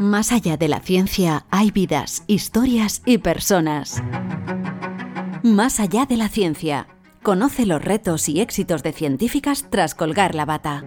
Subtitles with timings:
[0.00, 4.02] Más allá de la ciencia hay vidas, historias y personas.
[5.42, 6.86] Más allá de la ciencia.
[7.22, 10.84] Conoce los retos y éxitos de científicas tras colgar la bata.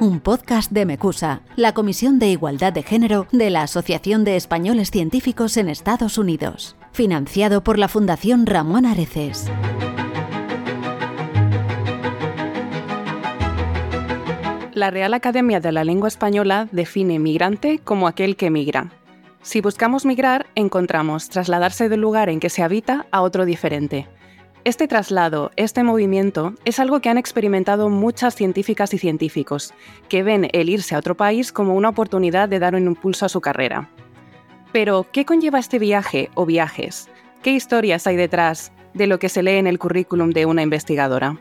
[0.00, 4.90] Un podcast de MECUSA, la Comisión de Igualdad de Género de la Asociación de Españoles
[4.90, 9.50] Científicos en Estados Unidos, financiado por la Fundación Ramón Areces.
[14.78, 18.92] La Real Academia de la Lengua Española define migrante como aquel que migra.
[19.42, 24.06] Si buscamos migrar, encontramos trasladarse del lugar en que se habita a otro diferente.
[24.62, 29.74] Este traslado, este movimiento, es algo que han experimentado muchas científicas y científicos,
[30.08, 33.28] que ven el irse a otro país como una oportunidad de dar un impulso a
[33.28, 33.90] su carrera.
[34.70, 37.08] Pero, ¿qué conlleva este viaje o viajes?
[37.42, 41.40] ¿Qué historias hay detrás de lo que se lee en el currículum de una investigadora?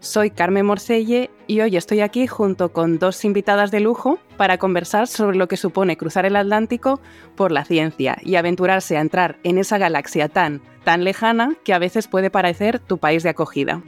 [0.00, 5.08] Soy Carmen Morcelle y hoy estoy aquí junto con dos invitadas de lujo para conversar
[5.08, 7.00] sobre lo que supone cruzar el Atlántico
[7.34, 11.78] por la ciencia y aventurarse a entrar en esa galaxia tan, tan lejana que a
[11.78, 13.82] veces puede parecer tu país de acogida.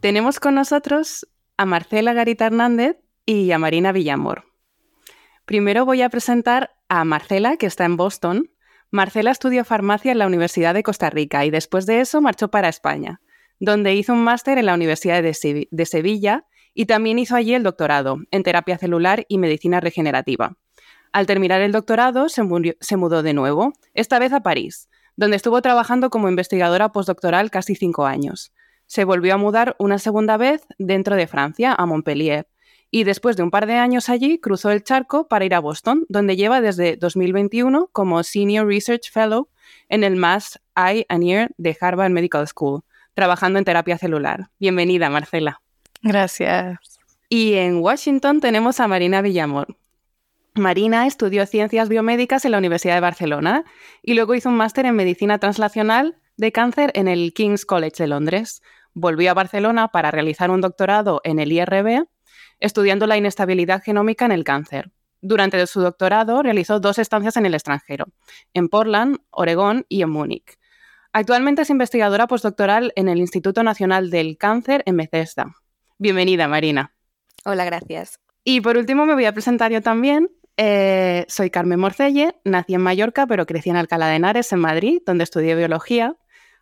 [0.00, 4.44] Tenemos con nosotros a Marcela Garita Hernández y a Marina Villamor.
[5.46, 8.50] Primero voy a presentar a Marcela, que está en Boston,
[8.90, 12.68] Marcela estudió farmacia en la Universidad de Costa Rica y después de eso marchó para
[12.68, 13.20] España,
[13.58, 18.18] donde hizo un máster en la Universidad de, Sevilla y también hizo allí el doctorado
[18.30, 20.56] en terapia celular y medicina regenerativa.
[21.12, 26.10] Al terminar el doctorado se, mudó de nuevo, esta vez a París, donde estuvo trabajando
[26.10, 28.52] como investigadora postdoctoral casi cinco años.
[28.86, 32.46] Se volvió a mudar una segunda vez dentro de Francia, a Montpellier,
[32.90, 36.06] y después de un par de años allí cruzó el charco para ir a Boston,
[36.08, 39.48] donde lleva desde 2021 como Senior Research Fellow
[39.88, 42.82] en el Mass Eye and Ear de Harvard Medical School,
[43.14, 44.50] trabajando en terapia celular.
[44.58, 45.60] Bienvenida, Marcela.
[46.02, 46.78] Gracias.
[47.28, 49.76] Y en Washington tenemos a Marina Villamor.
[50.54, 53.64] Marina estudió ciencias biomédicas en la Universidad de Barcelona
[54.02, 58.06] y luego hizo un máster en medicina translacional de cáncer en el King's College de
[58.06, 58.62] Londres.
[58.94, 62.06] Volvió a Barcelona para realizar un doctorado en el IRB
[62.60, 64.90] estudiando la inestabilidad genómica en el cáncer.
[65.20, 68.06] Durante su doctorado realizó dos estancias en el extranjero,
[68.54, 70.58] en Portland, Oregón y en Múnich.
[71.12, 75.54] Actualmente es investigadora postdoctoral en el Instituto Nacional del Cáncer en Bethesda.
[75.98, 76.92] Bienvenida, Marina.
[77.44, 78.20] Hola, gracias.
[78.44, 80.30] Y por último me voy a presentar yo también.
[80.58, 85.00] Eh, soy Carmen Morcelle, nací en Mallorca, pero crecí en Alcalá de Henares, en Madrid,
[85.04, 86.16] donde estudié biología.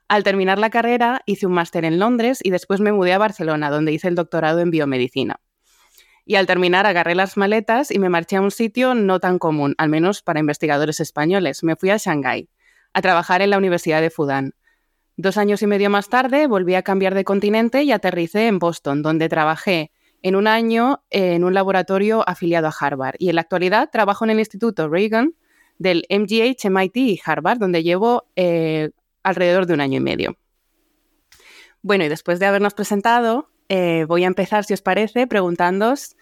[0.08, 3.70] Al terminar la carrera hice un máster en Londres y después me mudé a Barcelona,
[3.70, 5.40] donde hice el doctorado en biomedicina
[6.26, 9.74] y al terminar agarré las maletas y me marché a un sitio no tan común,
[9.78, 11.62] al menos para investigadores españoles.
[11.62, 12.48] Me fui a Shanghái,
[12.92, 14.54] a trabajar en la Universidad de Fudan.
[15.16, 19.02] Dos años y medio más tarde volví a cambiar de continente y aterricé en Boston,
[19.02, 19.92] donde trabajé
[20.22, 23.16] en un año en un laboratorio afiliado a Harvard.
[23.18, 25.34] Y en la actualidad trabajo en el Instituto Reagan
[25.78, 28.90] del MGH, MIT y Harvard, donde llevo eh,
[29.22, 30.38] alrededor de un año y medio.
[31.82, 36.16] Bueno, y después de habernos presentado, eh, voy a empezar, si os parece, preguntándoos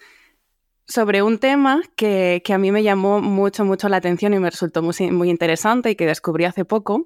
[0.87, 4.81] sobre un tema que, a mí me llamó mucho, mucho la atención y me resultó
[4.81, 7.05] muy, interesante y que descubrí hace poco.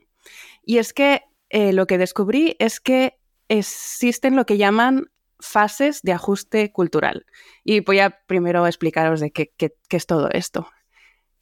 [0.65, 5.09] Y es que eh, lo que descubrí es que existen lo que llaman
[5.39, 7.25] fases de ajuste cultural.
[7.63, 9.51] Y voy a primero explicaros de qué,
[9.89, 10.67] es todo esto.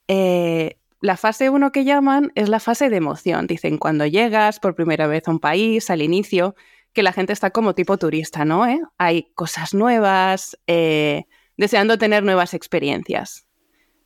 [0.07, 3.47] Eh, la fase 1 que llaman es la fase de emoción.
[3.47, 6.55] Dicen, cuando llegas por primera vez a un país, al inicio,
[6.95, 8.65] que la gente está como tipo turista, ¿no?
[8.65, 8.79] ¿Eh?
[8.97, 11.25] Hay cosas nuevas, eh,
[11.57, 13.45] deseando tener nuevas experiencias.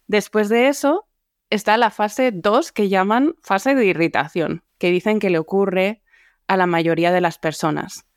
[0.07, 1.07] Después de eso
[1.51, 6.01] está la fase 2 que llaman fase de irritación, que dicen que le ocurre
[6.47, 8.07] a la mayoría de las personas,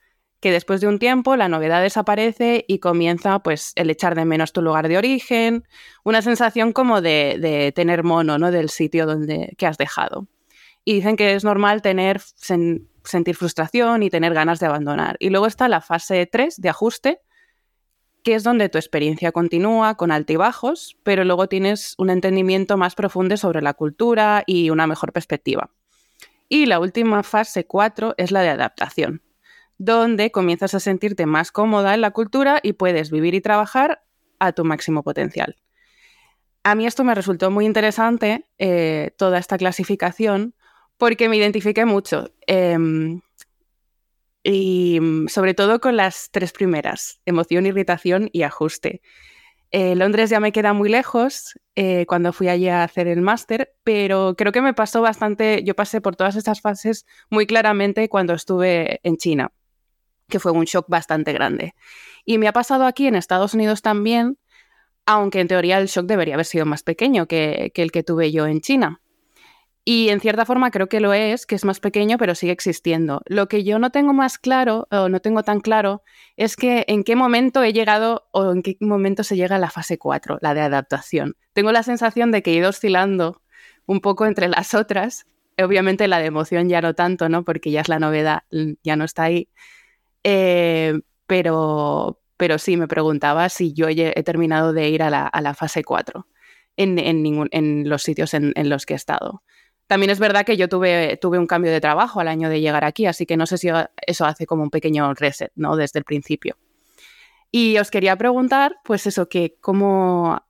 [0.41, 4.54] que después de un tiempo la novedad desaparece y comienza pues el echar de menos
[4.54, 5.69] tu lugar de origen,
[6.03, 8.50] una sensación como de, tener mono, ¿no?
[8.50, 10.28] Del sitio donde que has dejado.
[10.83, 12.22] Y dicen que es normal tener
[13.05, 15.17] sentir frustración y tener ganas de abandonar.
[15.19, 17.21] Y luego está la fase 3 de ajuste,
[18.22, 23.37] que es donde tu experiencia continúa con altibajos, pero luego tienes un entendimiento más profundo
[23.37, 25.71] sobre la cultura y una mejor perspectiva.
[26.49, 29.22] Y la última fase 4 es la de adaptación,
[29.78, 34.05] donde comienzas a sentirte más cómoda en la cultura y puedes vivir y trabajar
[34.39, 35.57] a tu máximo potencial.
[36.65, 40.55] A mí esto me resultó muy interesante, eh, toda esta clasificación,
[41.03, 42.31] porque me identifiqué mucho.
[42.47, 43.22] Em,
[44.45, 49.03] y sobre todo con las tres primeras, emoción, irritación y ajuste.
[49.72, 53.75] Eh, Londres ya me queda muy lejos eh, cuando fui allí a hacer el máster,
[53.83, 58.34] pero creo que me pasó bastante, yo pasé por todas estas fases muy claramente cuando
[58.34, 59.51] estuve en China.
[60.28, 61.75] que fue un shock bastante grande.
[62.25, 64.39] Y me ha pasado aquí en Estados Unidos también,
[65.05, 68.47] aunque en teoría el shock debería haber sido más pequeño que, el que tuve yo
[68.47, 69.01] en China.
[69.84, 73.21] Y en cierta forma creo que lo es, que es más pequeño, pero sigue existiendo.
[73.27, 76.03] Lo que yo no tengo más claro, o no tengo tan claro,
[76.37, 79.71] es que en qué momento he llegado o en qué momento se llega a la
[79.71, 81.37] fase 4, la de adaptación.
[81.53, 83.43] Tengo la sensación de que he ido oscilando
[83.87, 85.27] un poco entre las otras.
[85.59, 87.45] Obviamente la de emoción ya no tanto, ¿no?
[87.45, 88.45] Porque ya es la novedad,
[88.84, 89.49] ya no está ahí.
[90.23, 95.83] Eh, pero, pero sí, me preguntaba si yo he, terminado de ir a la, fase
[95.83, 96.27] 4
[96.77, 99.43] en, en, los sitios en, los que he estado.
[99.92, 102.83] También es verdad que yo tuve, tuve un cambio de trabajo al año de llegar
[102.83, 103.68] aquí, así que no sé si
[104.06, 105.77] eso hace como un pequeño reset, ¿no?
[105.77, 106.56] Desde el principio.
[107.50, 110.47] Y os quería preguntar, pues eso, que cómo,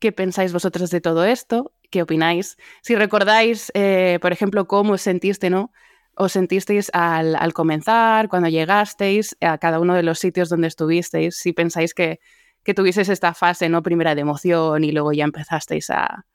[0.00, 2.58] qué pensáis vosotros de todo esto, qué opináis.
[2.82, 5.72] Si recordáis, eh, por ejemplo, cómo os sentiste, ¿no?
[6.14, 11.54] os sentisteis al, comenzar, cuando llegasteis a cada uno de los sitios donde estuvisteis, si
[11.54, 12.20] pensáis que,
[12.62, 13.82] que tuvieseis esta fase, ¿no?
[13.82, 16.26] Primera de emoción y luego ya empezasteis a,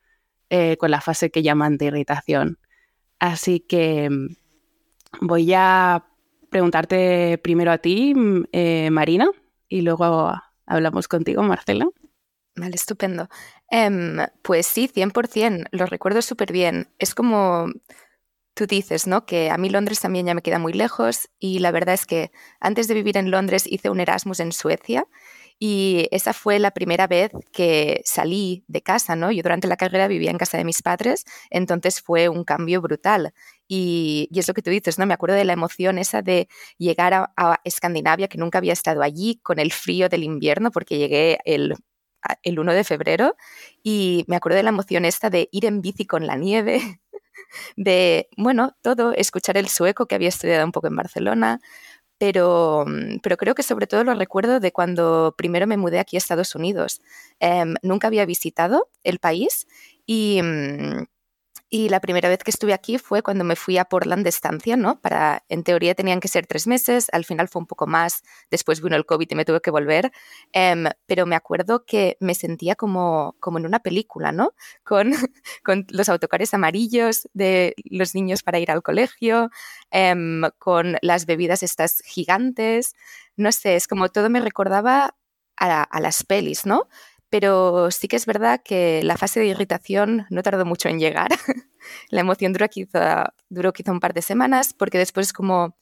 [0.49, 2.59] eh, con la fase que llaman de irritación.
[3.19, 4.35] Así que mm,
[5.21, 6.05] voy a
[6.49, 9.29] preguntarte primero a ti, mm, eh, Marina,
[9.67, 10.33] y luego
[10.65, 11.87] hablamos contigo, Marcela.
[12.55, 13.29] Vale, estupendo.
[13.69, 16.89] Em, pues sí, 100%, lo recuerdo súper bien.
[16.97, 17.67] Es como
[18.53, 19.25] tú dices, ¿no?
[19.25, 22.31] Que a mí Londres también ya me queda muy lejos y la verdad es que
[22.59, 25.07] antes de vivir en Londres hice un Erasmus en Suecia
[25.59, 29.29] y esa fue la primera vez que salí de casa, ¿no?
[29.31, 33.33] Yo durante la carrera vivía en casa de mis padres, entonces fue un cambio brutal.
[33.67, 35.05] Y, es lo que tú dices, ¿no?
[35.05, 36.47] Me acuerdo de la emoción esa de
[36.77, 40.97] llegar a, a, Escandinavia, que nunca había estado allí, con el frío del invierno, porque
[40.97, 41.75] llegué el,
[42.43, 43.35] el 1 de febrero,
[43.83, 46.81] y me acuerdo de la emoción esta de ir en bici con la nieve,
[47.75, 51.59] de, bueno, todo, escuchar el sueco que había estudiado un poco en Barcelona,
[52.19, 56.17] pero, mm, pero creo que sobre todo lo recuerdo de cuando primero me mudé aquí
[56.17, 57.01] a Estados Unidos.
[57.39, 59.67] Em, nunca había visitado el país
[60.05, 60.41] y...
[61.71, 64.75] Y la primera vez que estuve aquí fue cuando me fui a Portland de estancia,
[64.75, 64.99] ¿no?
[65.01, 68.81] Para, en teoría tenían que ser tres meses, al final fue un poco más, después
[68.81, 70.11] vino el COVID y me tuve que volver,
[70.51, 74.53] em, pero me acuerdo que me sentía como, como en una película, ¿no?
[74.83, 75.11] Con,
[75.63, 79.51] con los autocares amarillos de los niños para ir al colegio,
[79.91, 82.95] em, con las bebidas estas gigantes,
[83.35, 85.15] no sé, es como todo me recordaba
[85.55, 86.87] a, a las pelis, ¿no?
[87.29, 91.29] Pero sí que es verdad que la fase de irritación no tardó mucho en llegar.
[92.09, 95.77] la emoción duró quizá, duró quizá un par de semanas, porque después es como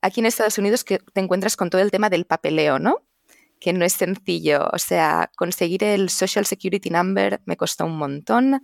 [0.00, 3.02] aquí en Estados Unidos que te encuentras con todo el tema del papeleo, ¿no?
[3.58, 4.68] Que no es sencillo.
[4.72, 8.62] O sea, conseguir el Social Security Number me costó un montón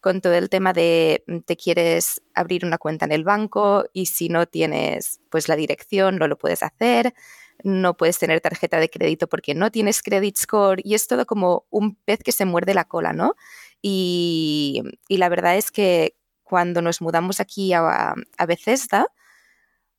[0.00, 4.06] con todo el tema de mm, te quieres abrir una cuenta en el banco y
[4.06, 7.14] si no tienes pues la dirección no lo puedes hacer
[7.62, 11.66] no puedes tener tarjeta de crédito porque no tienes credit score y es todo como
[11.70, 13.34] un pez que se muerde la cola, ¿no?
[13.80, 19.06] Y, la verdad es que cuando nos mudamos aquí a, a Bethesda,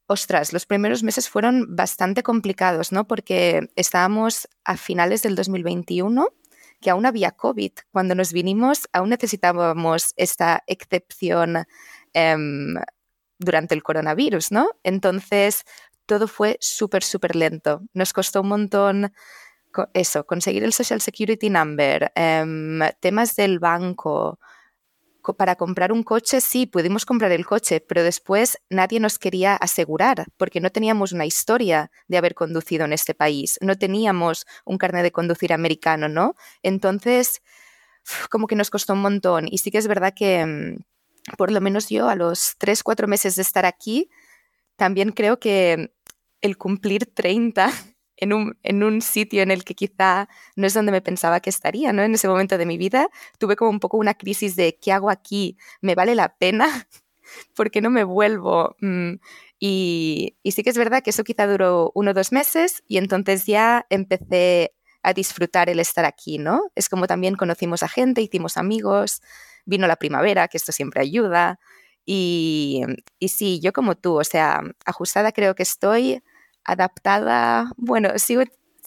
[0.08, 3.08] ostras, los primeros meses fueron bastante complicados, ¿no?
[3.08, 6.28] Porque estábamos a finales del 2021
[6.82, 7.72] que aún había COVID.
[7.92, 11.66] Cuando nos vinimos, aún necesitábamos esta excepción
[12.14, 12.76] em,
[13.40, 14.70] durante el coronavirus, ¿no?
[14.84, 15.64] Entonces,
[16.06, 17.82] todo fue súper, súper lento.
[17.94, 19.12] Nos costó un montón
[19.94, 24.40] eso, conseguir el Social Security Number, em, temas del banco.
[25.38, 30.28] Para comprar un coche, sí, pudimos comprar el coche, pero después nadie nos quería asegurar
[30.38, 35.02] porque no teníamos una historia de haber conducido en este país, no teníamos un carnet
[35.02, 36.36] de conducir americano, ¿no?
[36.62, 37.42] Entonces,
[38.30, 39.48] como que nos costó un montón.
[39.50, 40.78] Y sí que es verdad que, em,
[41.38, 44.10] por lo menos yo, a los tres, cuatro meses de estar aquí,
[44.76, 45.95] también creo que
[46.46, 47.72] el cumplir 30
[48.18, 51.50] en un, en un, sitio en el que quizá no es donde me pensaba que
[51.50, 52.02] estaría, ¿no?
[52.04, 53.10] En ese momento de mi vida
[53.40, 55.58] tuve como un poco una crisis de ¿qué hago aquí?
[55.82, 56.68] ¿Me vale la pena?
[57.56, 58.76] ¿Por qué no me vuelvo?
[58.80, 59.16] Mm,
[59.60, 62.98] y, y, sí que es verdad que eso quizá duró uno o dos meses y
[62.98, 64.74] entonces ya empecé
[65.04, 66.72] a disfrutar el estar aquí, ¿no?
[66.76, 69.22] Es como también conocimos a gente, hicimos amigos,
[69.66, 71.60] vino la primavera, que esto siempre ayuda.
[72.06, 72.84] Y,
[73.20, 76.24] y sí, yo como tú, o sea, ajustada creo que estoy,
[76.66, 78.44] adaptada, bueno, sigo,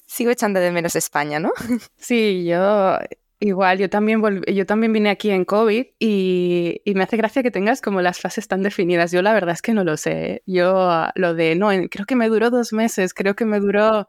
[0.06, 1.52] sigo echando de menos España, ¿no?
[1.97, 2.99] Sí, yo
[3.40, 7.50] igual, yo también, yo también vine aquí en COVID y, y, me hace gracia que
[7.50, 9.12] tengas como las fases tan definidas.
[9.12, 10.42] Yo la verdad es que no lo sé.
[10.47, 14.08] Yo lo de, no, creo que me duró dos meses, creo que me duró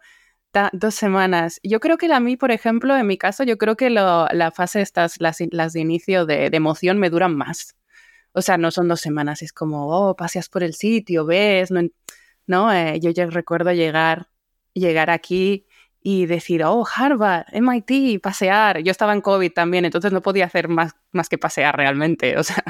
[0.73, 1.59] dos semanas.
[1.63, 4.81] Yo creo que a mí, por ejemplo, en mi caso, yo creo que la fase
[4.81, 7.75] estas, las, las de inicio de, de emoción me duran más.
[8.33, 11.81] O sea, no son dos semanas, es como, oh, paseas por el sitio, ves, no,
[12.49, 12.73] ¿no?
[12.73, 14.27] Eh, yo recuerdo llegar,
[14.73, 15.67] llegar aquí
[16.01, 18.79] y decir, oh, Harvard, MIT, pasear.
[18.81, 22.43] Yo estaba en COVID también, entonces no podía hacer más, más que pasear realmente, o
[22.43, 22.63] sea,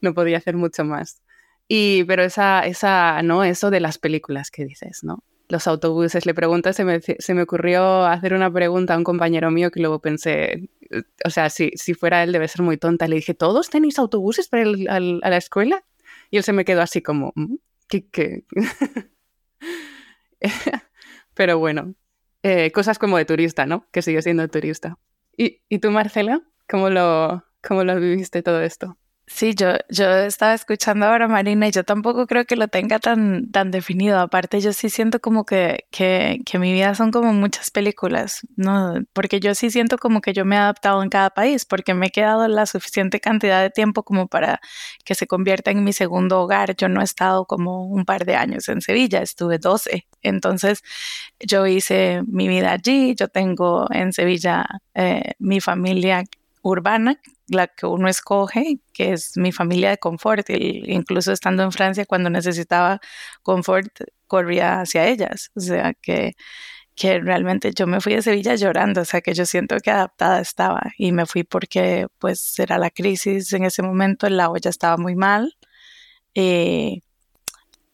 [0.00, 1.22] no podía hacer mucho más.
[1.68, 3.44] Y, pero esa, esa, ¿no?
[3.44, 5.22] Eso de las películas que dices, ¿no?
[5.48, 9.50] Los autobuses, le preguntas, se me, se me ocurrió hacer una pregunta a un compañero
[9.52, 10.68] mío que luego pensé,
[11.24, 13.06] o sea, si, si fuera él debe ser muy tonta.
[13.06, 15.84] Le dije, ¿todos tenéis autobuses para ir a la escuela?
[16.30, 17.54] Y él se me quedó así como, mm,
[17.88, 18.08] ¿qué?
[18.08, 18.44] qué?
[21.34, 21.94] pero bueno,
[22.42, 23.86] eh, cosas como de turista, ¿no?
[23.92, 24.98] Que sigue siendo turista.
[25.36, 26.42] ¿Y, y tú, Marcela?
[26.68, 28.98] ¿Cómo lo, ¿Cómo lo viviste todo esto?
[29.34, 33.50] Sí, yo, yo estaba escuchando ahora Marina y yo tampoco creo que lo tenga tan,
[33.50, 34.20] tan definido.
[34.20, 38.94] Aparte, yo sí siento como que, que, que, mi vida son como muchas películas, ¿no?
[39.14, 42.08] Porque yo sí siento como que yo me he adaptado en cada país, porque me
[42.08, 44.60] he quedado la suficiente cantidad de tiempo como para
[45.04, 46.76] que se convierta en mi segundo hogar.
[46.76, 50.06] Yo no he estado como un par de años en Sevilla, estuve 12.
[50.22, 50.82] Entonces,
[51.40, 56.24] yo hice mi vida allí, yo tengo en Sevilla eh, mi familia
[56.62, 57.20] urbana,
[57.54, 60.48] la que uno escoge, que es mi familia de confort.
[60.50, 63.00] Y incluso estando en Francia, cuando necesitaba
[63.42, 63.88] confort,
[64.26, 65.50] corría hacia ellas.
[65.56, 66.34] O sea, que,
[66.94, 70.40] que realmente yo me fui de Sevilla llorando, o sea, que yo siento que adaptada
[70.40, 70.82] estaba.
[70.98, 75.14] Y me fui porque, pues, era la crisis en ese momento, agua ya estaba muy
[75.16, 75.56] mal.
[76.34, 77.00] Eh,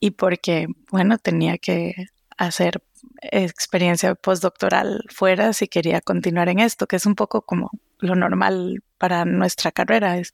[0.01, 1.95] y porque, bueno, tenía que
[2.37, 2.83] hacer
[3.23, 8.83] experiencia postdoctoral fuera si quería continuar en esto, que es un poco como lo normal
[8.99, 10.19] para nuestra carrera.
[10.19, 10.33] Es,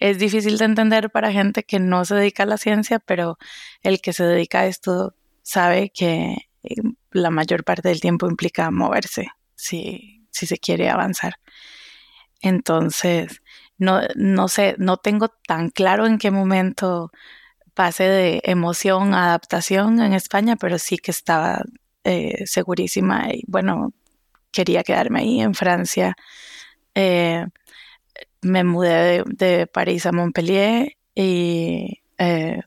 [0.00, 3.38] es difícil de entender para gente que no se dedica a la ciencia, pero
[3.82, 6.74] el que se dedica a esto sabe que eh,
[7.12, 11.34] la mayor parte del tiempo implica moverse si, si se quiere avanzar.
[12.40, 13.42] Entonces,
[13.78, 17.10] no, no sé, no tengo tan claro en qué momento
[17.74, 21.64] pase de emoción a adaptación en España, pero sí que estaba
[22.04, 23.92] eh, segurísima y bueno,
[24.52, 26.16] quería quedarme ahí en Francia.
[26.94, 27.46] Eh,
[28.42, 32.60] me mudé de, París a Montpellier y eh,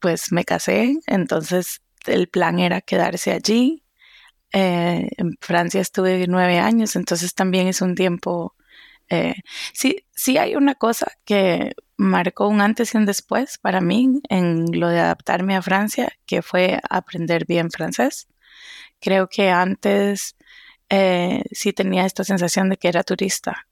[0.00, 3.84] pues me casé, entonces el plan era quedarse allí.
[4.52, 8.54] en Francia estuve nueve años, entonces también es un tiempo...
[9.74, 14.66] sí, sí hay una cosa que marcó un antes y un después para mí en
[14.80, 18.28] lo de adaptarme a Francia, que fue aprender bien francés.
[19.00, 20.36] Creo que antes
[20.88, 23.68] eh, sí tenía esta sensación de que era turista,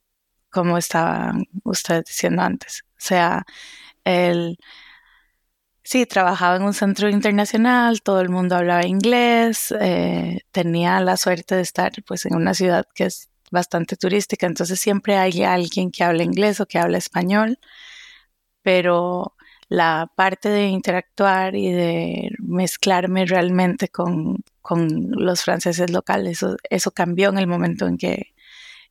[0.50, 2.84] como estaban ustedes diciendo antes.
[2.92, 3.44] O sea,
[4.04, 4.58] el,
[5.84, 11.56] sí, trabajaba en un centro internacional, todo el mundo hablaba inglés, eh, tenía la suerte
[11.56, 16.04] de estar pues en una ciudad que es bastante turística, entonces siempre hay alguien que
[16.04, 17.58] habla inglés o que habla español
[18.66, 19.36] pero
[19.68, 27.38] la parte de interactuar y de mezclarme realmente con, los franceses locales, eso, cambió en
[27.38, 28.34] el momento en que,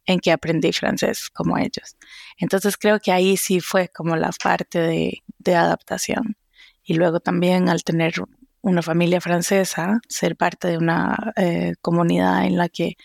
[0.05, 1.97] en que aprendí francés como ellos.
[2.37, 6.37] Entonces creo que ahí sí fue como la parte de, adaptación.
[6.81, 8.13] Y luego también al tener
[8.61, 12.95] una familia francesa, ser parte de una eh, comunidad en la que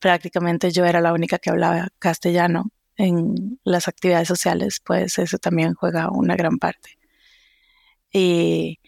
[0.00, 5.74] prácticamente yo era la única que hablaba castellano, en las actividades sociales, pues eso también
[5.74, 6.98] juega una gran parte.
[8.12, 8.78] Y,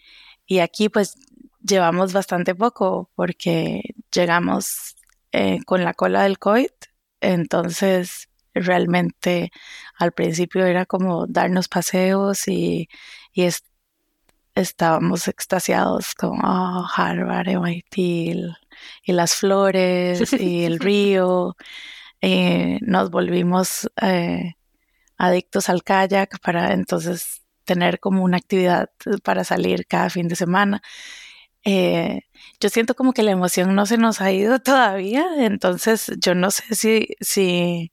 [0.61, 1.15] aquí pues
[1.61, 3.81] llevamos bastante poco porque
[4.13, 4.95] llegamos
[5.31, 6.69] eh, con la cola del COVID,
[7.21, 9.51] entonces realmente
[9.97, 12.89] al principio era como darnos paseos y,
[14.55, 21.55] estábamos extasiados con oh, Harvard, MIT y las flores y el río
[22.25, 24.53] eh, nos volvimos eh,
[25.17, 28.89] adictos al kayak para entonces tener como una actividad
[29.23, 30.81] para salir cada fin de semana.
[31.65, 32.21] Eh,
[32.61, 36.51] yo siento como que la emoción no se nos ha ido todavía, entonces yo no
[36.51, 37.91] sé si, si,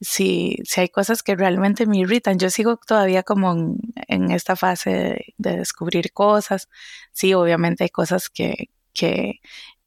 [0.00, 2.38] si, si hay cosas que realmente me irritan.
[2.38, 3.76] Yo sigo todavía como
[4.08, 6.68] en, esta fase de, de, descubrir cosas.
[7.12, 9.40] Sí, obviamente hay cosas que, que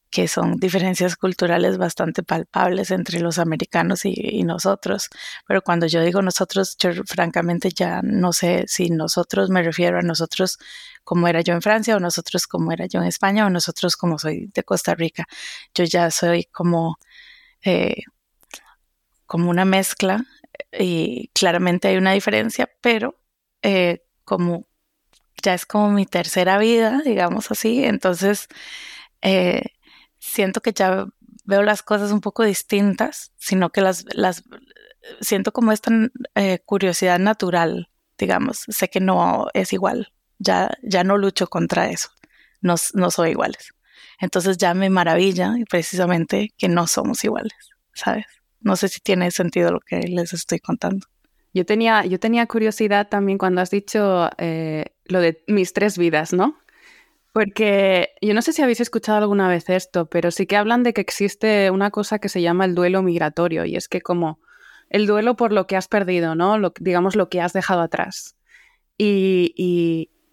[0.10, 5.10] que son diferencias culturales bastante palpables entre los americanos y, nosotros.
[5.48, 10.02] Pero cuando yo digo nosotros, yo francamente ya no sé si nosotros me refiero a
[10.02, 10.58] nosotros
[11.04, 14.18] como era yo en Francia o nosotros como era yo en España o nosotros como
[14.20, 15.26] soy de Costa Rica.
[15.74, 16.98] Yo ya soy como,
[17.62, 18.04] eh,
[19.26, 20.26] como una mezcla
[20.72, 23.20] y claramente hay una diferencia, pero
[23.62, 24.68] eh, como
[25.44, 28.48] ya es como mi tercera vida, digamos así, entonces...
[29.22, 29.64] Eh,
[30.28, 31.08] siento que ya
[31.46, 34.44] veo las cosas un poco distintas, sino que las, las
[35.22, 35.92] siento como esta
[36.36, 38.66] eh, curiosidad natural, digamos.
[38.68, 42.10] Sé que no es igual, ya, ya no lucho contra eso.
[42.62, 43.74] no, no son iguales.
[44.20, 47.54] Entonces ya me maravilla precisamente que no somos iguales,
[47.94, 48.26] ¿sabes?
[48.60, 51.08] No sé si tiene sentido lo que les estoy contando.
[51.54, 56.34] Yo tenía, yo tenía curiosidad también cuando has dicho eh, lo de mis tres vidas,
[56.34, 56.58] ¿no?
[57.38, 60.92] Porque yo no sé si habéis escuchado alguna vez esto, pero sí que hablan de
[60.92, 64.40] que existe una cosa que se llama el duelo migratorio y es que como
[64.90, 66.58] el duelo por lo que has perdido, ¿no?
[66.58, 68.36] Lo, digamos lo que has dejado atrás.
[68.98, 69.54] Y,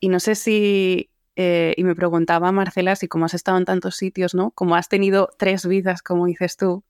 [0.01, 3.97] y, no sé si, eh, y me preguntaba Marcela si como has estado en tantos
[3.97, 4.53] sitios, ¿no?
[4.53, 6.85] Como has tenido tres vidas, como dices tú,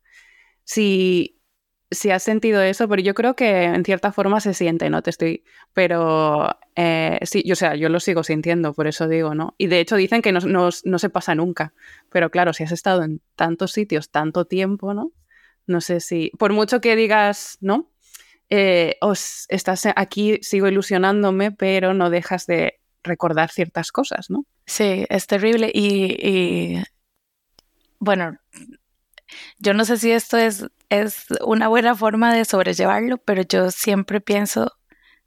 [0.62, 1.40] si,
[1.94, 5.02] si has sentido eso, pero yo creo que en cierta forma se siente, ¿no?
[5.02, 9.34] Te estoy, pero eh, sí, yo, o sea, yo lo sigo sintiendo, por eso digo,
[9.34, 9.54] ¿no?
[9.58, 11.72] Y de hecho dicen que no, no, no, se pasa nunca,
[12.10, 15.12] pero claro, si has estado en tantos sitios tanto tiempo, ¿no?
[15.66, 17.90] No sé si, por mucho que digas, ¿no?
[18.50, 24.46] Eh, os estás aquí, sigo ilusionándome, pero no dejas de recordar ciertas cosas, ¿no?
[24.66, 26.82] Sí, es terrible y,
[27.98, 28.38] bueno,
[29.58, 34.20] yo no sé si esto es, es una buena forma de sobrellevarlo, pero yo siempre
[34.20, 34.72] pienso,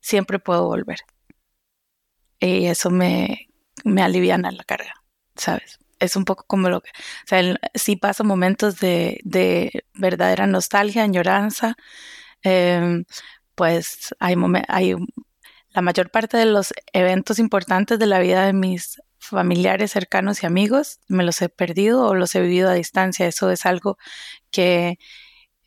[0.02, 1.00] siempre puedo volver.
[2.40, 3.50] Y eso me,
[3.84, 4.94] me aliviana la carga,
[5.36, 5.80] ¿sabes?
[6.00, 11.04] es un poco como lo que, o sea, sí paso momentos de, de verdadera nostalgia,
[11.04, 11.76] añoranza,
[12.44, 13.06] em,
[13.56, 14.36] pues hay,
[14.68, 14.96] hay
[15.72, 20.46] la mayor parte de los eventos importantes de la vida de mis familiares cercanos y
[20.46, 23.28] amigos me los he perdido o los he vivido a distancia.
[23.28, 23.98] Eso es algo
[24.52, 25.00] que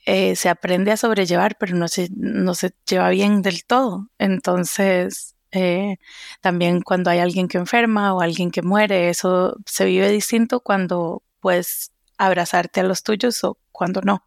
[0.06, 4.08] eh, se aprende a sobrellevar, pero no se, no se lleva bien del todo.
[4.18, 5.98] Entonces, eh,
[6.40, 11.22] también cuando hay alguien que enferma o alguien que muere, eso se vive distinto cuando
[11.40, 14.24] puedes abrazarte a los tuyos o cuando no.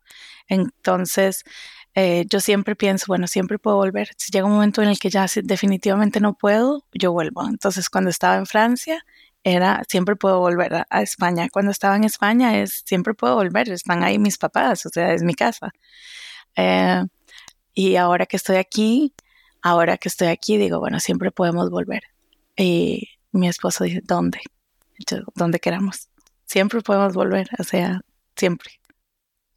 [0.48, 1.44] Entonces,
[1.96, 4.10] eh, yo siempre pienso, bueno, siempre puedo volver.
[4.18, 7.48] Si llega un momento en el que ya definitivamente no puedo, yo vuelvo.
[7.48, 9.06] Entonces, cuando estaba en Francia,
[9.44, 11.48] era siempre puedo volver a, España.
[11.52, 13.70] Cuando estaba en España, es siempre puedo volver.
[13.70, 15.72] Están ahí mis papás, o sea, es mi casa.
[16.56, 17.04] Eh,
[17.74, 19.14] y ahora que estoy aquí,
[19.62, 22.04] ahora que estoy aquí, digo, bueno, siempre podemos volver.
[22.56, 24.42] Y mi esposo dice, ¿dónde?
[25.36, 26.10] donde queramos.
[26.46, 28.02] Siempre podemos volver, o sea,
[28.36, 28.80] siempre.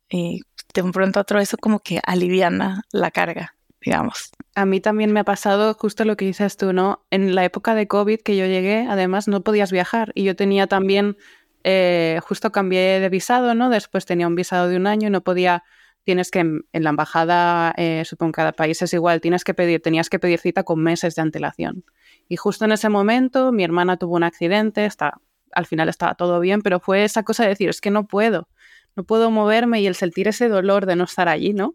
[0.08, 0.40] Y
[0.74, 4.30] de un pronto a otro eso como que aliviana la carga, digamos.
[4.56, 7.04] A mí también me ha pasado justo lo que dices tú, ¿no?
[7.10, 10.66] En la época de COVID que yo llegué, además no podías viajar y yo tenía
[10.66, 11.18] también,
[11.62, 13.68] eh, justo cambié de visado, ¿no?
[13.68, 15.62] Después tenía un visado de un año y no podía
[16.04, 19.82] tienes que, en la embajada, eh, supongo que cada país es igual, tienes que pedir,
[19.82, 21.84] tenías que pedir cita con meses de antelación.
[22.26, 25.20] Y justo en ese momento mi hermana tuvo un accidente, está,
[25.52, 28.48] al final estaba todo bien, pero fue esa cosa de decir, es que no puedo,
[28.94, 31.74] no puedo moverme y el sentir ese dolor de no estar allí, ¿no?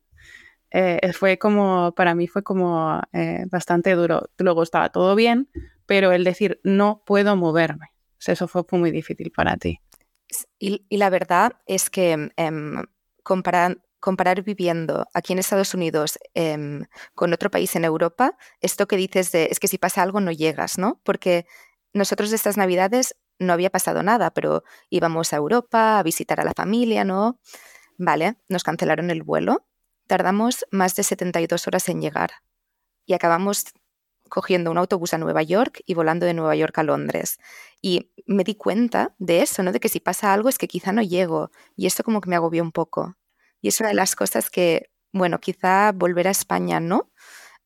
[0.72, 4.30] Eh, fue como, para mí fue como eh, bastante duro.
[4.38, 5.50] Luego estaba todo bien,
[5.86, 7.88] pero el decir, no puedo moverme,
[8.26, 9.80] eso fue, muy difícil para ti.
[10.58, 12.52] Y, la verdad es que eh,
[13.24, 19.32] comparar viviendo aquí en Estados Unidos em, con otro país en Europa, esto que dices
[19.34, 21.02] de es que si pasa algo no llegas, ¿no?
[21.04, 21.46] Porque
[21.94, 26.54] nosotros estas navidades no había pasado nada, pero íbamos a Europa a visitar a la
[26.54, 27.40] familia, ¿no?
[27.98, 29.68] Vale, nos cancelaron el vuelo,
[30.12, 32.32] tardamos más de 72 horas en llegar
[33.06, 33.64] y acabamos
[34.28, 37.40] cogiendo un autobús a Nueva York y volando de Nueva York a Londres.
[37.82, 39.72] Y me di cuenta de eso, ¿no?
[39.72, 41.50] De que si pasa algo es que quizá no llego.
[41.78, 43.16] Y esto como que me agobió un poco.
[43.62, 47.10] Y es una de las cosas que, bueno, quizá volver a España no,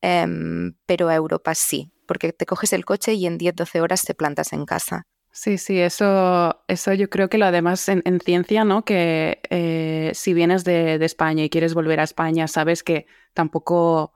[0.01, 4.13] em, pero a Europa sí, porque te coges el coche y en 10-12 horas te
[4.13, 5.07] plantas en casa.
[5.37, 8.85] Sí, sí, eso, eso yo creo que lo además en, ciencia, ¿no?
[8.85, 14.13] Que eh, si vienes de, España y quieres volver a España, sabes que tampoco,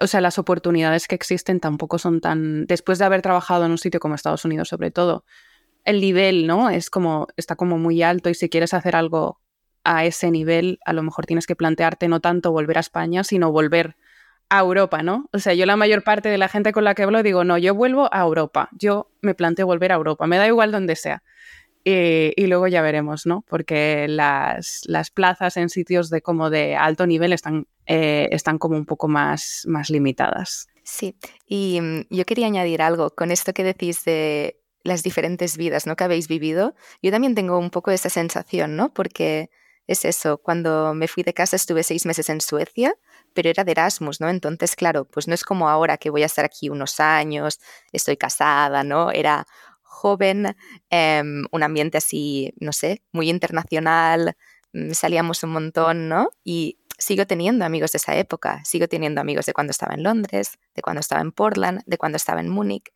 [0.00, 3.78] o sea, las oportunidades que existen tampoco son tan, después de haber trabajado en un
[3.78, 5.24] sitio como Estados Unidos sobre todo,
[5.84, 6.68] el nivel, ¿no?
[6.68, 9.40] Es como, está como muy alto y si quieres hacer algo
[9.84, 13.52] a ese nivel, a lo mejor tienes que plantearte no tanto volver a España, sino
[13.52, 13.96] volver
[14.50, 15.28] a Europa, ¿no?
[15.32, 17.56] O sea, yo la mayor parte de la gente con la que hablo digo, no,
[17.56, 21.22] yo vuelvo a Europa, yo me planteo volver a Europa, me da igual donde sea.
[21.82, 23.42] Y, luego ya veremos, ¿no?
[23.48, 28.76] Porque las, las, plazas en sitios de como de alto nivel están, eh, están como
[28.76, 30.68] un poco más, más limitadas.
[30.82, 35.86] Sí, y mm, yo quería añadir algo con esto que decís de las diferentes vidas
[35.86, 35.96] ¿no?
[35.96, 36.74] que habéis vivido.
[37.02, 38.92] Yo también tengo un poco esa sensación, ¿no?
[38.92, 39.50] Porque
[39.86, 42.94] es eso, cuando me fui de casa estuve seis meses en Suecia,
[43.34, 44.28] pero era de Erasmus, ¿no?
[44.28, 47.60] Entonces, claro, pues no es como ahora que voy a estar aquí unos años,
[47.92, 49.10] estoy casada, ¿no?
[49.12, 49.46] Era
[49.82, 50.56] joven,
[50.90, 54.36] em, un ambiente así, no sé, muy internacional,
[54.72, 56.30] mm, salíamos un montón, ¿no?
[56.44, 60.58] Y sigo teniendo amigos de esa época, sigo teniendo amigos de cuando estaba en Londres,
[60.74, 62.92] de cuando estaba en Portland, de cuando estaba en Múnich.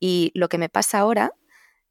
[0.00, 1.32] Y lo que me pasa ahora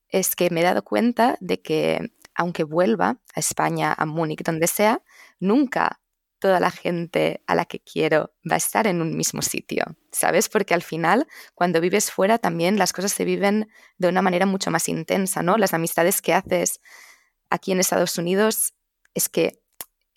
[0.09, 4.67] es que me he dado cuenta de que aunque vuelva a España, a Múnich, donde
[4.67, 5.01] sea,
[5.39, 6.00] nunca
[6.41, 10.49] toda la gente a la que quiero va a estar en un mismo sitio, ¿sabes?
[10.49, 14.71] Porque al final, cuando vives fuera, también las cosas se viven de una manera mucho
[14.71, 15.57] más intensa, ¿no?
[15.57, 16.81] Las amistades que haces
[17.49, 18.73] aquí en Estados Unidos
[19.13, 19.61] es que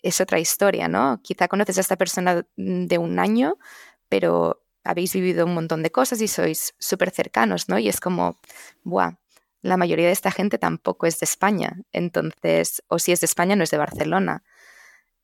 [0.01, 1.21] es otra historia, ¿no?
[1.23, 3.57] Quizá conoces a esta persona de un año,
[4.09, 7.77] pero habéis vivido un montón de cosas y sois súper cercanos, ¿no?
[7.77, 8.39] Y es como,
[8.83, 9.13] ¡buah!
[9.61, 13.55] La mayoría de esta gente tampoco es de España, entonces, o si es de España,
[13.55, 14.43] no es de Barcelona.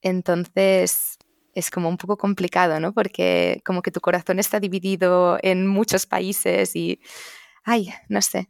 [0.01, 1.17] Entonces,
[1.53, 2.93] es como un poco complicado, ¿no?
[2.93, 6.99] Porque como que tu corazón está dividido en muchos países y,
[7.63, 8.47] ay, no sé.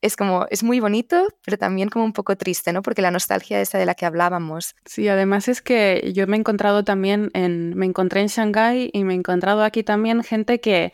[0.00, 2.82] Es como, es muy bonito, pero también como un poco triste, ¿no?
[2.82, 4.76] Porque la nostalgia esa de la que hablábamos.
[4.84, 9.02] Sí, además es que yo me he encontrado también en, me encontré en Shanghái y
[9.02, 10.92] me he encontrado aquí también gente que,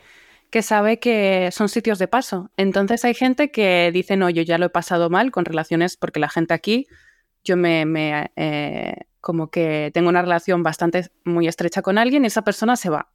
[0.49, 2.49] que sabe que son sitios de paso.
[2.57, 6.19] Entonces hay gente que dice, no, yo ya lo he pasado mal con relaciones porque
[6.19, 6.87] la gente aquí,
[7.43, 12.43] yo me, eh, como que tengo una relación bastante muy estrecha con alguien y esa
[12.43, 13.09] persona se va.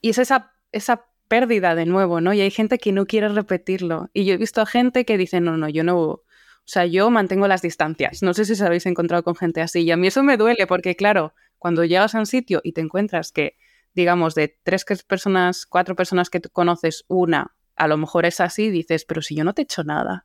[0.00, 2.32] Y es esa, esa pérdida de nuevo, ¿no?
[2.32, 4.08] Y hay gente que no quiere repetirlo.
[4.14, 6.22] Y yo he visto a gente que dice, no, no, yo no, o
[6.64, 8.22] sea, yo mantengo las distancias.
[8.22, 9.82] No sé si os habéis encontrado con gente así.
[9.82, 12.80] Y a mí eso me duele porque, claro, cuando llegas a un sitio y te
[12.80, 13.58] encuentras que,
[13.92, 19.04] digamos, de tres personas, cuatro personas que conoces, una a lo mejor es así, dices,
[19.04, 20.24] pero si yo no te he hecho nada,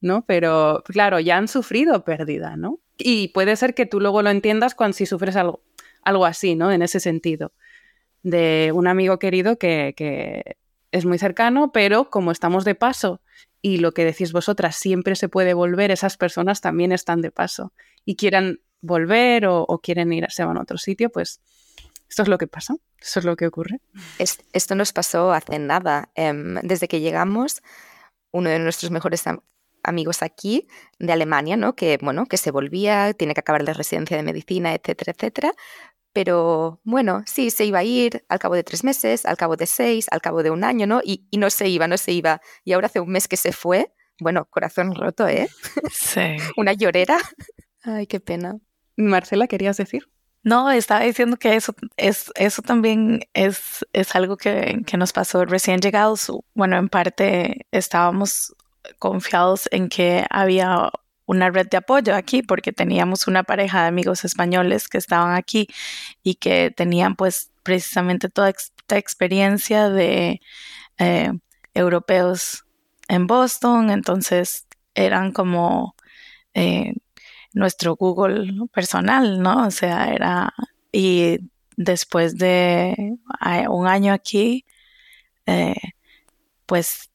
[0.00, 0.24] ¿no?
[0.24, 2.78] Pero, claro, ya han sufrido pérdida, ¿no?
[3.04, 5.62] Y puede ser que tú luego lo entiendas cuando si sufres algo,
[6.02, 6.72] algo así, ¿no?
[6.72, 7.52] En ese sentido.
[8.22, 10.56] De un amigo querido que,
[10.92, 13.22] es muy cercano, pero como estamos de paso
[13.62, 17.72] y lo que decís vosotras siempre se puede volver, esas personas también están de paso
[18.04, 21.40] y quieran volver o, quieren ir, se van a otro sitio, pues
[22.10, 23.80] esto es lo que pasa, eso es lo que ocurre.
[24.18, 26.10] esto nos pasó hace nada.
[26.14, 27.62] Em, desde que llegamos,
[28.32, 29.22] uno de nuestros mejores
[29.82, 30.68] amigos aquí
[30.98, 31.74] de Alemania, ¿no?
[31.74, 35.52] Que, bueno, que se volvía, tiene que acabar la residencia de medicina, etcétera, etcétera.
[36.12, 39.66] Pero bueno, sí, se iba a ir al cabo de tres meses, al cabo de
[39.66, 41.00] seis, al cabo de un año, ¿no?
[41.02, 42.40] Y, y no se iba, no se iba.
[42.64, 43.92] Y ahora hace un mes que se fue.
[44.20, 45.48] Bueno, corazón roto, ¿eh?
[45.92, 46.36] Sí.
[46.56, 47.18] Una llorera.
[47.82, 48.58] Ay, qué pena.
[48.96, 50.08] Marcela, ¿querías decir?
[50.44, 55.44] No, estaba diciendo que eso, es, eso también es, es algo que, que, nos pasó
[55.44, 56.32] recién llegados.
[56.54, 58.54] Bueno, en parte estábamos
[58.98, 60.90] confiados en que había
[61.26, 65.68] una red de apoyo aquí porque teníamos una pareja de amigos españoles que estaban aquí
[66.22, 70.40] y que tenían pues precisamente toda esta experiencia de
[70.98, 71.32] eh,
[71.74, 72.64] europeos
[73.08, 75.94] en Boston, entonces eran como
[76.54, 76.94] eh,
[77.52, 79.66] nuestro Google personal, ¿no?
[79.66, 80.54] O sea, era,
[80.92, 81.38] y
[81.76, 82.92] después de
[83.46, 84.66] eh, un año aquí,
[86.66, 87.11] pues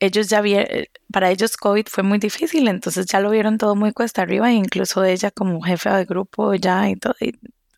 [0.00, 3.92] ellos ya vieron, para ellos COVID fue muy difícil, entonces ya lo vieron todo muy
[3.92, 7.32] cuesta arriba, e incluso ella como jefa de grupo ya y todo, y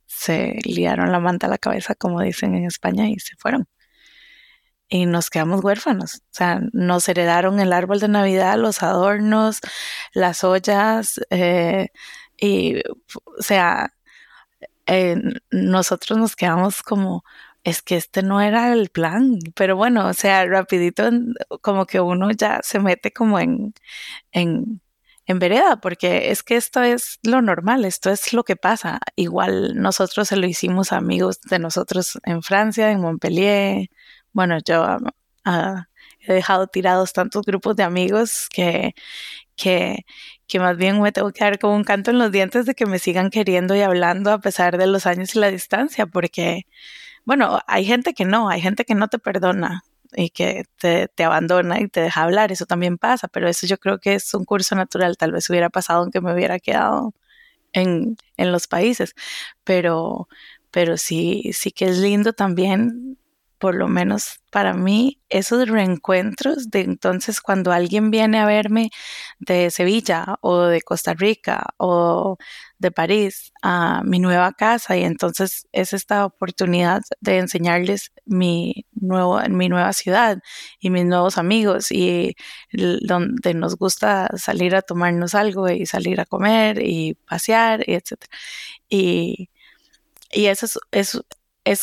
[0.06, 3.66] se liaron la manta a la cabeza, como dicen en España, y se fueron.
[4.88, 6.16] Y nos quedamos huérfanos.
[6.16, 9.60] O sea, nos heredaron el árbol de Navidad, los adornos,
[10.12, 11.88] las ollas, eh,
[12.38, 12.80] y,
[13.24, 13.94] o sea,
[14.86, 15.16] eh,
[15.50, 17.24] nosotros nos quedamos como,
[17.64, 21.08] es que este no era el plan, pero bueno, o sea, rapidito
[21.60, 23.74] como que uno ya se mete como en,
[24.32, 24.82] en,
[25.26, 29.00] en vereda, porque es que esto es lo normal, esto es lo que pasa.
[29.16, 33.88] Igual nosotros se lo hicimos amigos de nosotros en Francia, en Montpellier.
[34.32, 34.98] Bueno, yo
[35.44, 35.86] ah,
[36.20, 38.94] he dejado tirados tantos grupos de amigos que,
[39.56, 40.04] que,
[40.48, 42.86] que más bien me tengo que dar como un canto en los dientes de que
[42.86, 46.66] me sigan queriendo y hablando a pesar de los años y la distancia, porque
[47.24, 51.24] bueno, hay gente que no, hay gente que no te perdona y que te, te,
[51.24, 54.44] abandona y te deja hablar, eso también pasa, pero eso yo creo que es un
[54.44, 57.14] curso natural, tal vez hubiera pasado aunque me hubiera quedado
[57.72, 59.14] en, en los países,
[59.64, 60.28] pero,
[60.70, 63.18] pero sí, sí que es lindo también
[63.62, 68.90] por lo menos para mí, esos reencuentros de entonces cuando alguien viene a verme
[69.38, 72.38] de Sevilla o de Costa Rica o
[72.78, 79.40] de París a mi nueva casa y entonces es esta oportunidad de enseñarles mi, nuevo,
[79.48, 80.38] mi nueva ciudad
[80.80, 82.34] y mis nuevos amigos y
[83.02, 88.24] donde nos gusta salir a tomarnos algo y salir a comer y pasear y etc.
[88.88, 89.50] Y,
[90.32, 91.22] y eso es, es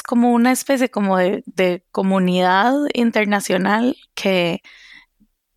[0.04, 4.62] como una especie como de, comunidad internacional que,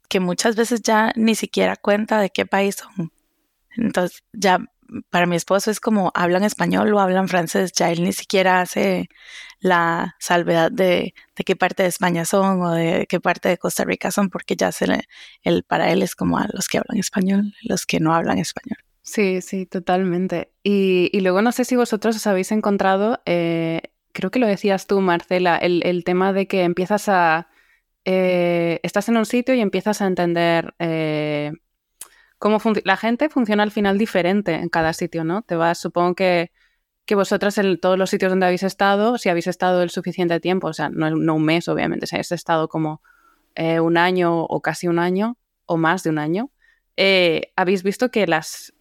[0.09, 3.13] que muchas veces ya ni siquiera cuenta de qué país son.
[3.77, 4.59] Entonces ya
[5.11, 9.09] para mi esposo es como hablan español o hablan francés, ya él ni siquiera hace
[9.61, 13.85] la salvedad de, de qué parte de España son o de qué parte de Costa
[13.85, 15.07] Rica son, porque ya se
[15.43, 18.79] el, para él es como a los que hablan español, los que no hablan español.
[19.03, 20.53] Sí, sí, totalmente.
[20.63, 24.87] Y, y luego no sé si vosotros os habéis encontrado, eh, creo que lo decías
[24.87, 27.49] tú, Marcela, el, tema de que empiezas a...
[28.05, 31.53] Eh, estás en un sitio y empiezas a entender eh,
[32.39, 35.43] cómo la gente funciona al final diferente en cada sitio, ¿no?
[35.43, 36.51] Te vas, supongo que,
[37.05, 40.69] que vosotras en todos los sitios donde habéis estado, si habéis estado el suficiente tiempo,
[40.69, 43.03] o sea, no, no un mes, obviamente, si habéis estado como
[43.55, 46.51] eh, un año o casi un año o más de un año,
[46.97, 48.73] eh, habéis visto que las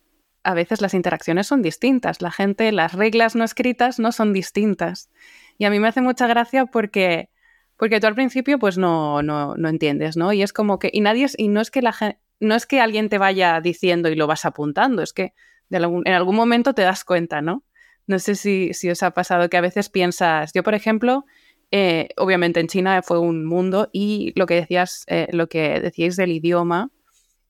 [0.44, 2.22] a veces las interacciones son distintas.
[2.22, 5.10] La gente, las reglas no escritas no son distintas.
[5.58, 7.30] Y a mí me hace mucha gracia porque,
[7.78, 10.34] porque tú al principio pues no, no, no entiendes, ¿no?
[10.34, 11.94] Y es como que, y nadie, y no es que la
[12.42, 15.34] no es que alguien te vaya diciendo y lo vas apuntando, es que
[15.70, 17.64] en algún momento te das cuenta, ¿no?
[18.08, 21.26] No sé si, os ha pasado que a veces piensas, yo por ejemplo,
[21.70, 26.18] eh, obviamente en China fue un mundo y lo que decías, eh, lo que decíais
[26.18, 26.90] del idioma,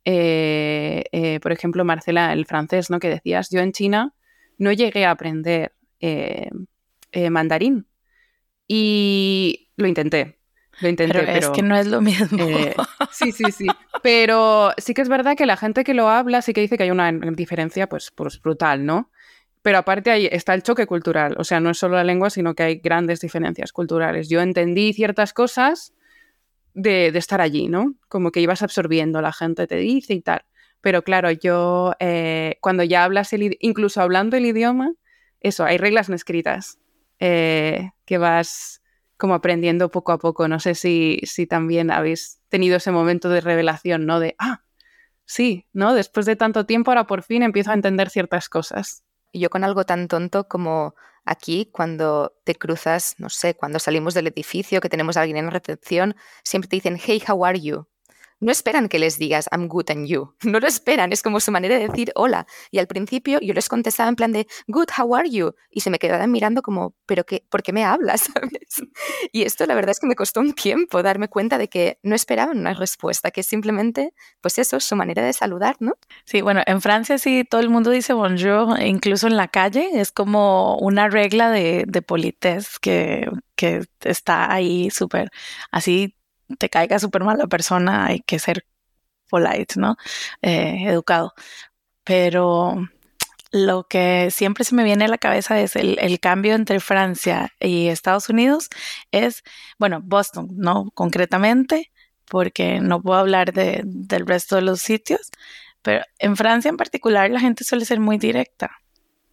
[0.06, 3.00] eh, por ejemplo, Marcela, el francés, ¿no?
[3.00, 4.14] Que decías, yo en China
[4.58, 5.74] no llegué a aprender
[7.30, 7.88] mandarín
[8.68, 10.40] y lo intenté,
[10.80, 12.44] lo intenté, pero, es que no es lo mismo.
[12.44, 12.74] Eh,
[13.12, 13.68] sí, sí, sí.
[14.02, 16.84] Pero sí que es verdad que la gente que lo habla sí que dice que
[16.84, 19.12] hay una diferencia pues, pues brutal, ¿no?
[19.62, 21.36] Pero aparte ahí está el choque cultural.
[21.38, 24.28] O sea, no es solo la lengua, sino que hay grandes diferencias culturales.
[24.28, 25.94] Yo entendí ciertas cosas
[26.74, 27.96] de, estar allí, ¿no?
[28.08, 30.44] Como que ibas absorbiendo, la gente te dice y tal.
[30.82, 34.94] Pero claro, yo eh, cuando ya hablas, el, incluso hablando el idioma,
[35.40, 36.80] eso, hay reglas no escritas
[37.20, 38.82] eh, que vas
[39.18, 40.48] como aprendiendo poco a poco.
[40.48, 44.20] No sé si, si también habéis tenido ese momento de revelación, ¿no?
[44.20, 44.64] De, ah,
[45.26, 45.94] sí, ¿no?
[45.94, 49.04] Después de tanto tiempo ahora por fin empiezo a entender ciertas cosas.
[49.34, 54.28] Yo con algo tan tonto como aquí, cuando te cruzas, no sé, cuando salimos del
[54.28, 57.88] edificio, que tenemos a alguien en la recepción, siempre te dicen, hey, how are you?
[58.42, 60.34] No esperan que les digas I'm good and you.
[60.44, 62.46] No lo esperan, es como su manera de decir hola.
[62.72, 65.54] Y al principio yo les contestaba en plan de good, how are you?
[65.70, 68.30] Y se me quedaban mirando como, pero qué, ¿por qué me hablas?
[69.34, 72.16] Y esto la verdad es que me costó un tiempo darme cuenta de que no
[72.16, 75.94] esperaban una respuesta, que simplemente, pues eso, su manera de saludar, ¿no?
[76.26, 80.12] Sí, bueno, en Francia sí todo el mundo dice bonjour, incluso en la calle, es
[80.12, 85.30] como una regla de, de polités que, que está ahí súper
[85.72, 86.16] así
[86.58, 88.66] te caiga súper mal la persona, hay que ser
[89.30, 89.98] polite, ¿no?
[90.42, 91.34] Eh, educado.
[92.04, 92.88] Pero
[93.52, 97.88] lo que siempre se me viene a la cabeza es el, cambio entre Francia y
[97.88, 98.70] Estados Unidos
[99.12, 99.44] es,
[99.80, 100.92] bueno, Boston, ¿no?
[100.94, 101.92] Concretamente,
[102.26, 105.32] porque no puedo hablar de, del resto de los sitios,
[105.82, 108.82] pero en Francia en particular la gente suele ser muy directa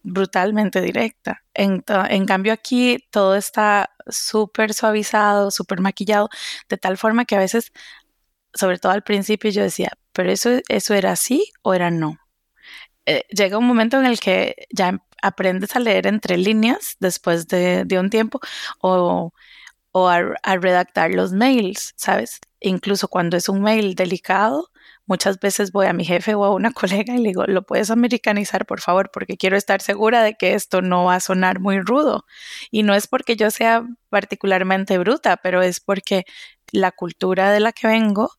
[0.03, 1.43] brutalmente directa.
[1.53, 6.29] En, en cambio aquí todo está súper suavizado, súper maquillado,
[6.69, 7.71] de tal forma que a veces,
[8.53, 12.17] sobre todo al principio, yo decía, pero eso, eso era así o era no.
[13.05, 17.85] Eh, llega un momento en el que ya aprendes a leer entre líneas después de,
[17.99, 18.39] un tiempo
[18.81, 19.33] o,
[19.91, 22.39] o a redactar los mails, ¿sabes?
[22.59, 24.69] Incluso cuando es un mail delicado,
[25.09, 27.89] Muchas veces voy a mi jefe o a una colega y le digo, ¿lo puedes
[27.89, 29.09] americanizar, por favor?
[29.11, 32.25] Porque quiero estar segura de que esto no va a sonar muy rudo.
[32.69, 36.25] Y no es porque yo sea particularmente bruta, pero es porque
[36.71, 38.31] la cultura de la que vengo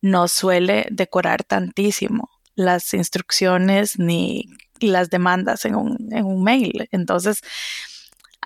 [0.00, 4.44] no suele decorar tantísimo las instrucciones ni
[4.78, 6.88] las demandas en un, en un mail.
[6.92, 7.40] Entonces,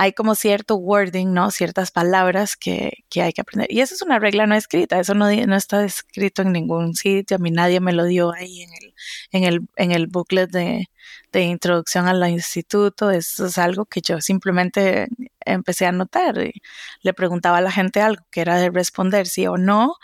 [0.00, 1.50] hay como cierto wording, ¿no?
[1.50, 3.66] Ciertas palabras que, que, hay que aprender.
[3.68, 7.36] Y eso es una regla no escrita, eso no, no está escrito en ningún sitio,
[7.36, 8.94] a mí nadie me lo dio ahí en el,
[9.32, 10.88] en el, en el booklet de,
[11.32, 15.08] de introducción al instituto, eso es algo que yo simplemente
[15.40, 16.38] empecé a notar.
[16.46, 16.62] Y
[17.02, 19.96] le preguntaba a la gente algo que era de responder sí o no,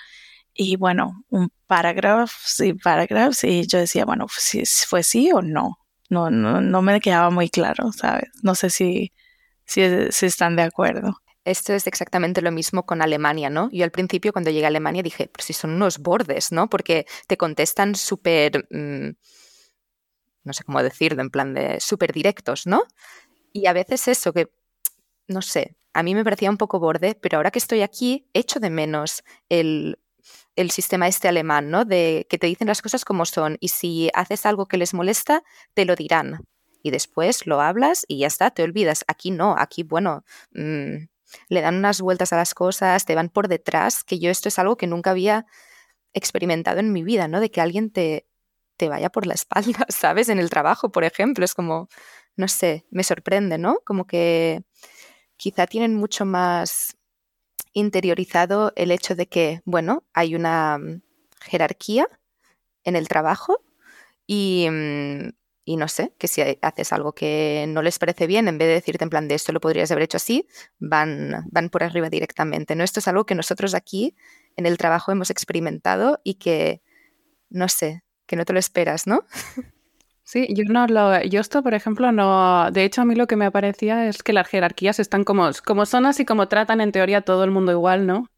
[0.54, 5.78] y bueno, un parágrafo, sí, parágrafos, y yo decía, bueno, si fue sí o no.
[6.10, 8.30] No, no, no me quedaba muy claro, ¿sabes?
[8.42, 9.12] No sé si
[9.66, 11.20] si, están de acuerdo.
[11.44, 13.68] Esto es exactamente lo mismo con Alemania, ¿no?
[13.70, 16.70] Yo al principio cuando llegué a Alemania dije, pero si son unos bordes, ¿no?
[16.70, 19.10] Porque te contestan súper, mm,
[20.44, 22.84] no sé cómo decirlo, en plan de súper directos, ¿no?
[23.52, 24.50] Y a veces eso que,
[25.28, 28.58] no sé, a mí me parecía un poco borde, pero ahora que estoy aquí, echo
[28.58, 29.98] de menos el,
[30.56, 31.84] el sistema este alemán, ¿no?
[31.84, 35.42] De que te dicen las cosas como son y si haces algo que les molesta,
[35.74, 36.40] te lo dirán
[36.84, 39.06] y después lo hablas y ya está, te olvidas.
[39.08, 41.08] Aquí no, aquí, bueno, mm,
[41.48, 44.58] le dan unas vueltas a las cosas, te van por detrás, que yo esto es
[44.58, 45.46] algo que nunca había
[46.12, 47.40] experimentado en mi vida, ¿no?
[47.40, 48.28] De que alguien te,
[48.76, 50.28] te vaya por la espalda, ¿sabes?
[50.28, 51.88] En el trabajo, por ejemplo, es como,
[52.36, 53.78] no sé, me sorprende, ¿no?
[53.86, 54.62] Como que
[55.38, 56.98] quizá tienen mucho más
[57.72, 61.00] interiorizado el hecho de que, bueno, hay una mm,
[61.40, 62.08] jerarquía
[62.84, 63.62] en el trabajo
[64.26, 65.30] y, mm,
[65.64, 68.74] y, no sé, que si haces algo que no les parece bien, en vez de
[68.74, 70.46] decirte en plan de esto lo podrías haber hecho así,
[70.78, 72.74] van, van por arriba directamente.
[72.76, 72.84] ¿no?
[72.84, 74.14] Esto es algo que nosotros aquí
[74.56, 76.82] en el trabajo hemos experimentado y que,
[77.50, 79.24] no sé, que no te lo esperas, ¿no?
[80.26, 82.70] Sí, yo no lo, yo esto, por ejemplo, no.
[82.70, 85.84] De hecho, a mí lo que me parecía es que las jerarquías están como, como
[85.84, 88.30] son así como tratan en teoría todo el mundo igual, ¿no?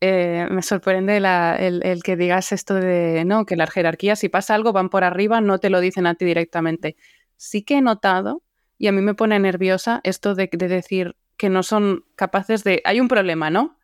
[0.00, 4.72] Eh, me sorprende el, que digas esto de no, que las jerarquías, si pasa algo,
[4.72, 6.96] van por arriba, no te lo dicen a ti directamente.
[7.36, 8.42] Sí que he notado,
[8.78, 12.82] y a mí me pone nerviosa esto de, de decir que no son capaces de.
[12.84, 13.78] Hay un problema, ¿no?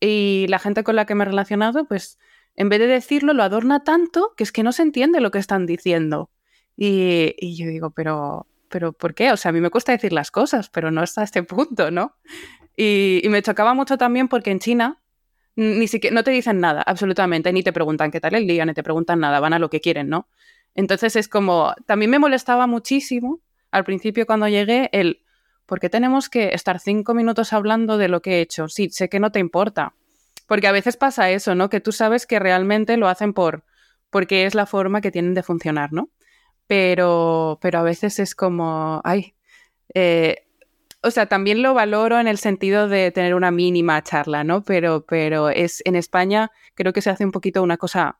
[0.00, 2.18] Y la gente con la que me he relacionado, pues
[2.58, 5.38] en vez de decirlo, lo adorna tanto que es que no se entiende lo que
[5.38, 6.30] están diciendo.
[6.76, 9.32] Y, yo digo, pero, pero ¿por qué?
[9.32, 12.16] O sea, a mí me cuesta decir las cosas, pero no hasta este punto, ¿no?
[12.76, 15.00] Y, me chocaba mucho también porque en China
[15.58, 18.74] ni siquiera no te dicen nada, absolutamente, ni te preguntan qué tal el día, ni
[18.74, 20.28] te preguntan nada, van a lo que quieren, ¿no?
[20.74, 23.40] Entonces es como, también me molestaba muchísimo
[23.70, 25.22] al principio cuando llegué el,
[25.66, 28.68] ¿por qué tenemos que estar cinco minutos hablando de lo que he hecho?
[28.68, 29.94] Sí, sé que no te importa.
[30.46, 31.68] Porque a veces pasa eso, ¿no?
[31.68, 33.64] Que tú sabes que realmente lo hacen por,
[34.08, 36.10] porque es la forma que tienen de funcionar, ¿no?
[36.68, 39.34] pero, pero a veces es como, ay,
[39.94, 40.47] eh,
[41.02, 44.62] o sea, también lo valoro en el sentido de tener una mínima charla, ¿no?
[44.64, 48.18] Pero, pero es en España creo que se hace un poquito una cosa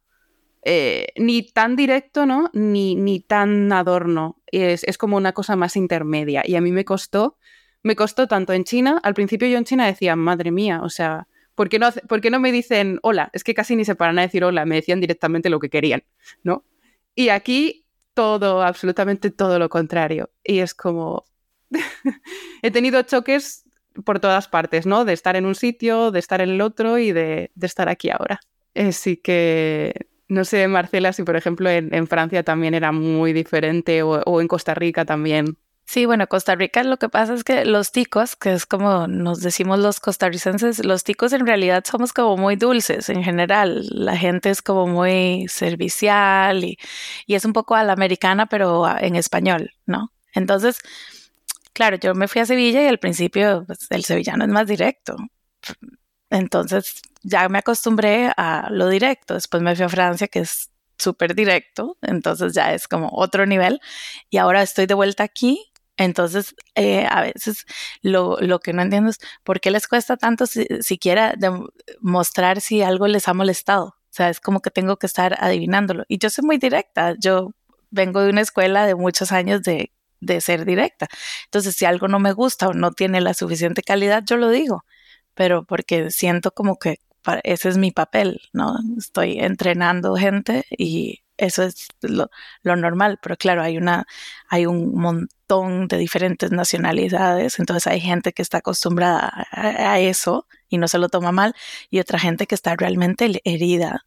[0.62, 2.51] eh, ni tan directo, ¿no?
[2.53, 4.41] Ni, ni tan adorno.
[4.47, 6.43] Es, es, como una cosa más intermedia.
[6.45, 7.38] Y a mí me costó,
[7.83, 9.01] me costó tanto en China.
[9.03, 12.31] Al principio yo en China decía, madre mía, o sea, ¿por qué no, ¿por qué
[12.31, 13.31] no me dicen hola?
[13.33, 16.05] Es que casi ni se paran a decir hola, me decían directamente lo que querían,
[16.43, 16.64] ¿no?
[17.14, 20.31] Y aquí todo, absolutamente todo lo contrario.
[20.43, 21.25] Y es como...
[22.62, 23.64] he tenido choques
[24.04, 25.04] por todas partes, ¿no?
[25.04, 28.40] De estar en un sitio, de estar en el otro y de, estar aquí ahora.
[28.74, 34.02] Así eh, que, no sé, Marcela, si por ejemplo en, Francia también era muy diferente
[34.02, 35.57] o en Costa Rica también.
[35.88, 39.40] Sí, bueno, Costa Rica lo que pasa es que los ticos, que es como nos
[39.40, 43.87] decimos los costarricenses, los ticos en realidad somos como muy dulces en general.
[43.90, 46.78] La gente es como muy servicial y,
[47.26, 50.12] es un poco a la americana, pero en español, ¿no?
[50.35, 50.78] Entonces,
[51.79, 55.17] claro, yo me fui a Sevilla y al principio pues, el sevillano es más directo.
[56.29, 59.35] Entonces ya me acostumbré a lo directo.
[59.35, 63.81] Después me fui a Francia, que es súper directo, entonces ya es como otro nivel.
[64.29, 67.67] Y ahora estoy de vuelta aquí entonces, eh, a veces
[68.03, 71.35] lo, lo, que no entiendo es por qué les cuesta tanto siquiera
[72.01, 73.87] mostrar si algo les ha molestado.
[73.87, 76.05] O sea, es como que tengo que estar adivinándolo.
[76.09, 77.14] Y yo soy muy directa.
[77.19, 77.53] Yo
[77.91, 81.09] vengo de una escuela de muchos años de, de ser directa.
[81.44, 84.85] Entonces, si algo no me gusta o no tiene la suficiente calidad, yo lo digo.
[85.35, 86.98] Pero porque siento como que
[87.44, 88.76] ese es mi papel, ¿no?
[88.98, 92.28] Estoy entrenando gente y eso es lo,
[92.64, 94.07] normal, pero claro, hay una,
[94.48, 100.78] hay un montón de diferentes nacionalidades, entonces hay gente que está acostumbrada a, eso y
[100.78, 101.54] no se lo toma mal,
[101.90, 104.04] y otra gente que está realmente herida,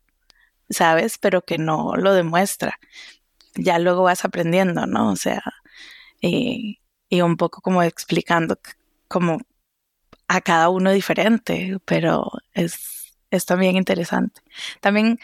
[0.69, 1.17] ¿sabes?
[1.17, 2.79] Pero que no lo demuestra.
[3.55, 5.11] Ya luego vas aprendiendo, ¿no?
[5.11, 5.41] O sea,
[6.21, 6.79] y,
[7.09, 8.59] y un poco como explicando
[9.07, 9.39] como
[10.27, 14.41] a cada uno diferente, pero es, es también interesante.
[14.81, 15.19] También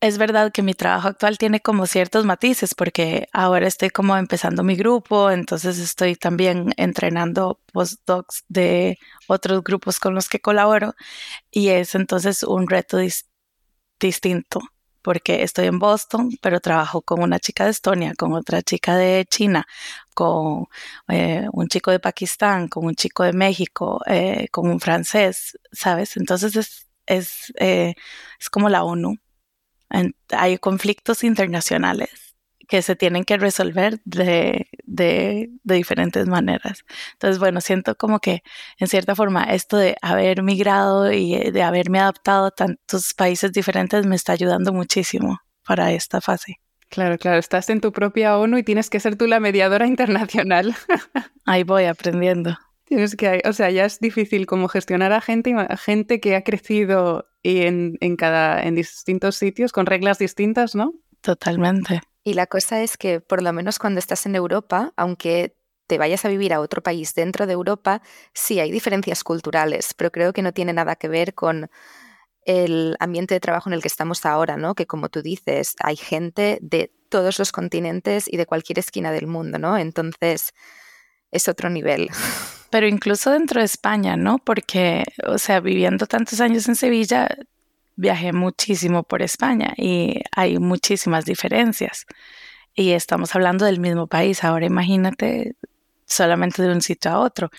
[0.00, 4.64] es verdad que mi trabajo actual tiene como ciertos matices porque ahora estoy como empezando
[4.64, 10.94] mi grupo, entonces estoy también entrenando postdocs de otros grupos con los que colaboro
[11.50, 12.98] y es entonces un reto
[14.00, 14.60] distinto
[15.02, 19.26] porque estoy en Boston, pero trabajo con una chica de Estonia, con otra chica de
[19.28, 19.66] China,
[20.14, 20.66] con
[21.08, 26.16] eh, un chico de Pakistán, con un chico de México, eh, con un francés, ¿sabes?
[26.16, 27.94] Entonces es, es, eh,
[28.40, 29.16] es como la ONU
[30.30, 32.31] hay conflictos internacionales
[32.68, 34.66] que se tienen que resolver de,
[35.64, 36.84] diferentes maneras.
[37.14, 38.42] Entonces, bueno, siento como que
[38.78, 44.06] en cierta forma esto de haber migrado y de haberme adaptado a tantos países diferentes
[44.06, 46.58] me está ayudando muchísimo para esta fase.
[46.88, 50.74] Claro, claro, estás en tu propia ONU y tienes que ser tú la mediadora internacional.
[51.46, 52.58] Ahí voy aprendiendo.
[52.84, 56.44] Tienes que, o sea, ya es difícil como gestionar a gente, a gente que ha
[56.44, 60.92] crecido en, en, cada, en distintos sitios con reglas distintas, ¿no?
[61.22, 62.02] Totalmente.
[62.24, 65.56] Y la cosa es que por lo menos cuando estás en Europa, aunque
[65.86, 68.02] te vayas a vivir a otro país dentro de Europa,
[68.32, 71.70] sí hay diferencias culturales, pero creo que no tiene nada que ver con
[72.44, 74.74] el ambiente de trabajo en el que estamos ahora, ¿no?
[74.74, 79.26] Que como tú dices, hay gente de todos los continentes y de cualquier esquina del
[79.26, 79.76] mundo, ¿no?
[79.76, 80.52] Entonces,
[81.30, 82.08] es otro nivel.
[82.70, 84.38] Pero incluso dentro de España, ¿no?
[84.38, 87.28] Porque, o sea, viviendo tantos años en Sevilla,
[87.96, 92.06] viajé muchísimo por España y hay muchísimas diferencias.
[92.74, 94.44] Y estamos hablando del mismo país.
[94.44, 95.56] Ahora imagínate
[96.06, 97.50] solamente de un sitio a otro.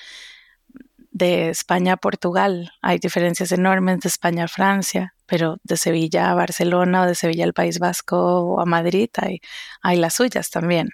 [1.12, 6.36] De España a Portugal hay diferencias enormes, de España a Francia, pero de Sevilla a
[6.36, 9.40] Barcelona o de Sevilla al País Vasco o a Madrid hay,
[9.82, 10.90] hay las suyas también.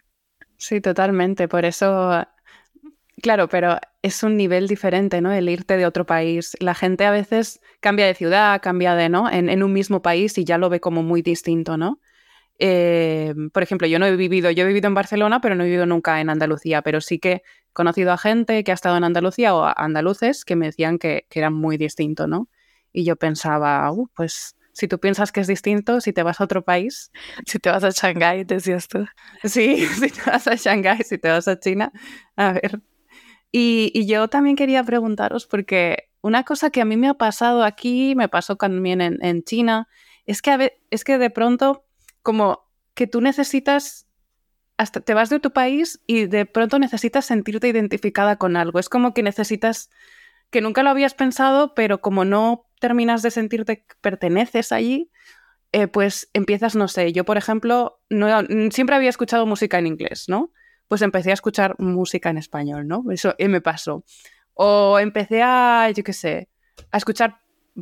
[0.57, 1.47] Sí, totalmente.
[1.47, 2.25] Por eso
[3.21, 5.31] Claro, pero es un nivel diferente, ¿no?
[5.31, 6.55] El irte de otro país.
[6.59, 9.29] La gente a veces cambia de ciudad, cambia de, ¿no?
[9.29, 11.99] En, un mismo país y ya lo ve como muy distinto, ¿no?
[12.59, 15.67] Eh, por ejemplo, yo no he vivido, yo he vivido en Barcelona, pero no he
[15.67, 17.43] vivido nunca en Andalucía, pero sí que he
[17.73, 21.25] conocido a gente que ha estado en Andalucía o a andaluces que me decían que,
[21.29, 22.49] que era muy distinto, ¿no?
[22.93, 26.45] Y yo pensaba, uh, pues si tú piensas que es distinto, si te vas a
[26.45, 27.11] otro país.
[27.45, 29.05] Si te vas a Shanghái, decías tú.
[29.43, 31.91] Sí, si te vas a Shanghái, si te vas a China,
[32.37, 32.81] a ver,
[33.51, 38.13] y, yo también quería preguntaros, porque una cosa que a mí me ha pasado aquí,
[38.15, 39.87] me pasó también en, China,
[40.25, 41.85] es que, es que de pronto,
[42.21, 44.07] como que tú necesitas,
[44.77, 48.79] hasta te vas de tu país y de pronto necesitas sentirte identificada con algo.
[48.79, 49.89] Es como que necesitas,
[50.51, 55.11] que nunca lo habías pensado, pero como no terminas de sentirte que perteneces allí,
[55.71, 58.27] eh, pues empiezas, no sé, yo por ejemplo, no,
[58.71, 60.51] siempre había escuchado música en inglés, ¿no?
[60.89, 63.05] Pues empecé a escuchar música en español, ¿no?
[63.11, 64.03] Eso me pasó.
[64.55, 66.49] O empecé a, yo qué sé,
[66.91, 67.39] a escuchar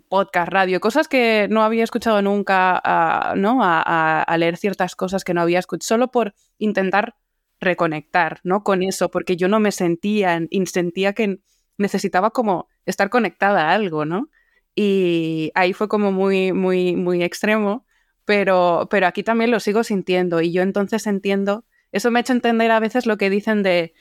[0.09, 3.59] podcast, radio, cosas que no había escuchado nunca, ¿no?
[3.61, 7.15] A, leer ciertas cosas que no había escuchado, solo por intentar
[7.61, 8.63] reconectar, ¿no?
[8.63, 11.39] Con eso, porque yo no me sentía, sentía que
[11.77, 14.29] necesitaba como estar conectada a algo, ¿no?
[14.75, 17.85] Y ahí fue como muy, muy, muy extremo,
[18.25, 22.33] pero, pero aquí también lo sigo sintiendo y yo entonces entiendo eso me ha hecho
[22.33, 23.93] entender a veces lo que dicen de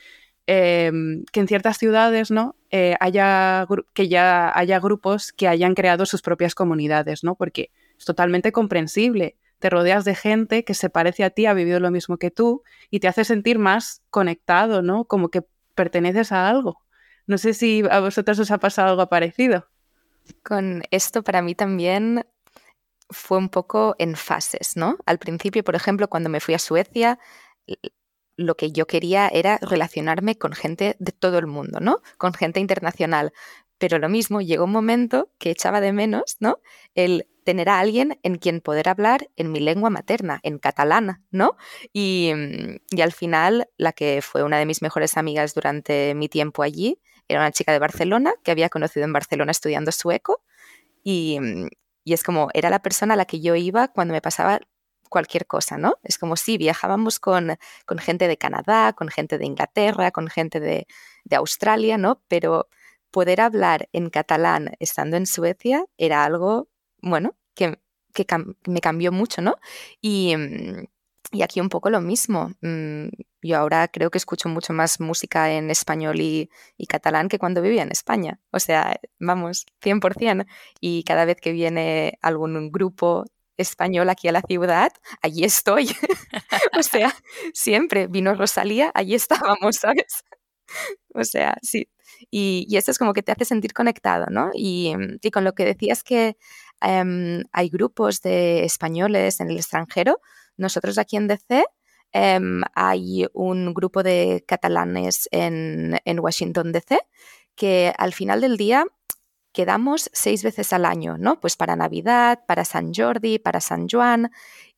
[0.47, 2.57] em, que en ciertas ciudades, ¿no?
[2.71, 7.35] Eh, haya, que ya haya grupos que hayan creado sus propias comunidades, ¿no?
[7.35, 9.37] Porque es totalmente comprensible.
[9.59, 12.63] Te rodeas de gente que se parece a ti, ha vivido lo mismo que tú
[12.91, 15.05] y te hace sentir más conectado, ¿no?
[15.05, 15.43] Como que
[15.75, 16.81] perteneces a algo.
[17.27, 19.69] No sé si a vosotros os ha pasado algo parecido.
[20.43, 22.25] Con esto para mí también
[23.11, 24.99] fue un poco en fases, ¿no?
[25.07, 27.19] Al principio, por ejemplo, cuando me fui a Suecia,
[28.37, 32.03] lo que yo quería era relacionarme con gente de todo el mundo, ¿no?
[32.19, 33.33] Con gente internacional.
[33.79, 36.61] Pero lo mismo, llegó un momento que echaba de menos, ¿no?
[36.95, 41.57] El tener a alguien en quien poder hablar en mi lengua materna, en catalán, ¿no?
[41.93, 42.33] Y,
[42.91, 47.01] y, al final, la que fue una de mis mejores amigas durante mi tiempo allí
[47.29, 50.43] era una chica de Barcelona que había conocido en Barcelona estudiando sueco
[51.03, 51.39] y,
[52.05, 54.61] y es como, era la persona a la que yo iba cuando me pasaba
[55.09, 55.99] cualquier cosa, ¿no?
[56.03, 60.61] Es como si viajábamos con, con, gente de Canadá, con gente de Inglaterra, con gente
[60.61, 60.87] de,
[61.25, 62.23] de Australia, ¿no?
[62.29, 62.69] Pero
[63.11, 66.69] poder hablar en catalán estando en Suecia era algo,
[67.01, 67.79] bueno, que,
[68.13, 68.27] que
[68.67, 69.57] me cambió mucho, ¿no?
[70.01, 70.85] Y, mm,
[71.33, 72.53] y, aquí un poco lo mismo.
[72.61, 73.09] Mm,
[73.43, 77.63] yo ahora creo que escucho mucho más música en español y, y, catalán que cuando
[77.63, 78.39] vivía en España.
[78.53, 80.47] O sea, vamos, 100%.
[80.81, 83.25] Y cada vez que viene algún grupo
[83.57, 84.93] español aquí a la ciudad,
[85.23, 85.89] allí estoy.
[86.79, 87.15] o sea,
[87.53, 90.25] siempre vino Rosalía, allí estábamos, ¿sabes?
[91.15, 91.89] o sea, sí.
[92.31, 94.51] Y, y, es como que te hace sentir conectado, ¿no?
[94.55, 96.37] Y, y con lo que decías que
[96.81, 100.21] em, hay grupos de españoles en el extranjero,
[100.57, 101.65] nosotros aquí en DC
[102.13, 106.99] em, hay un grupo de catalanes en Washington DC
[107.55, 108.87] que al final del día
[109.57, 111.41] quedamos seis veces al año, ¿no?
[111.41, 114.31] Pues para Navidad, para San Jordi, para San Juan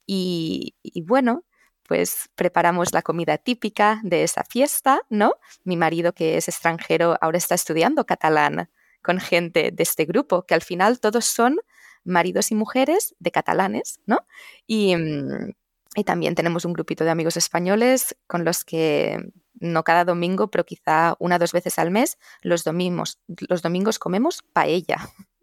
[0.07, 1.45] y, bueno,
[1.83, 5.35] pues preparamos la comida típica de esa fiesta, ¿no?
[5.65, 8.71] Mi marido, que es extranjero, ahora está estudiando catalán
[9.03, 11.57] con gente de este grupo, que al final todos son
[12.05, 14.27] maridos y mujeres de catalanes, ¿no?
[14.69, 15.55] Y, mm,
[15.95, 20.65] y también tenemos un grupito de amigos españoles con los que no cada domingo, pero
[20.65, 23.19] quizá una o dos veces al mes, los domingos,
[23.49, 24.99] los domingos comemos paella.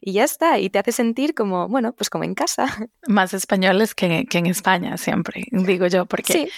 [0.00, 2.66] Y ya está, y te hace sentir como, bueno, pues como en casa.
[3.08, 6.48] Más españoles que, en España, siempre, digo yo, porque,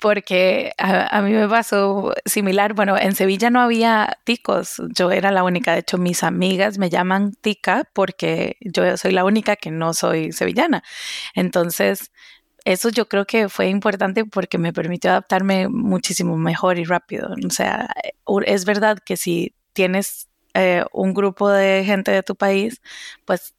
[0.00, 2.74] porque a, mí me pasó similar.
[2.74, 5.74] Bueno, en Sevilla no había ticos, yo era la única.
[5.74, 10.32] De hecho, mis amigas me llaman tica porque yo soy la única que no soy
[10.32, 10.82] sevillana.
[11.34, 12.10] Entonces,
[12.66, 17.30] eso yo creo que fue importante porque me permitió adaptarme muchísimo mejor y rápido.
[17.46, 17.88] O sea,
[18.44, 22.82] es verdad que si tienes eh, un grupo de gente de tu país,
[23.24, 23.54] pues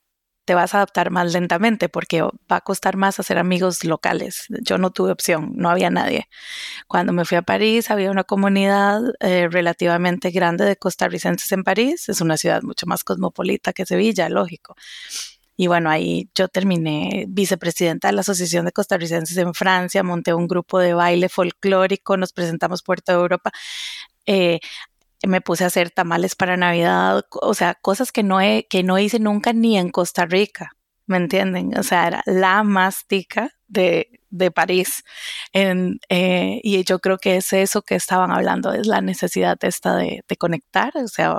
[0.45, 4.47] te vas a adaptar más lentamente porque va a costar más hacer amigos locales.
[4.62, 6.28] Yo no tuve opción, no había nadie.
[6.88, 12.10] Cuando me fui a París había una comunidad eh, relativamente grande de costarricenses en París.
[12.10, 14.76] Es una ciudad mucho más cosmopolita que Sevilla, lógico.
[15.58, 20.47] Y bueno, ahí yo terminé vicepresidenta de la Asociación de Costarricenses en Francia, monté un
[20.47, 23.51] grupo de baile folclórico, nos presentamos por toda Europa.
[24.28, 24.60] Eh,
[25.26, 28.99] me puse a hacer tamales para Navidad, o sea, cosas que no, he, que no
[28.99, 30.74] hice nunca ni en Costa Rica,
[31.08, 31.78] ¿me entienden?
[31.78, 35.03] O sea, era la mastica de, de París.
[35.53, 40.23] Eh, y yo creo que es eso que estaban hablando, es la necesidad esta de,
[40.38, 41.36] conectar, o sea,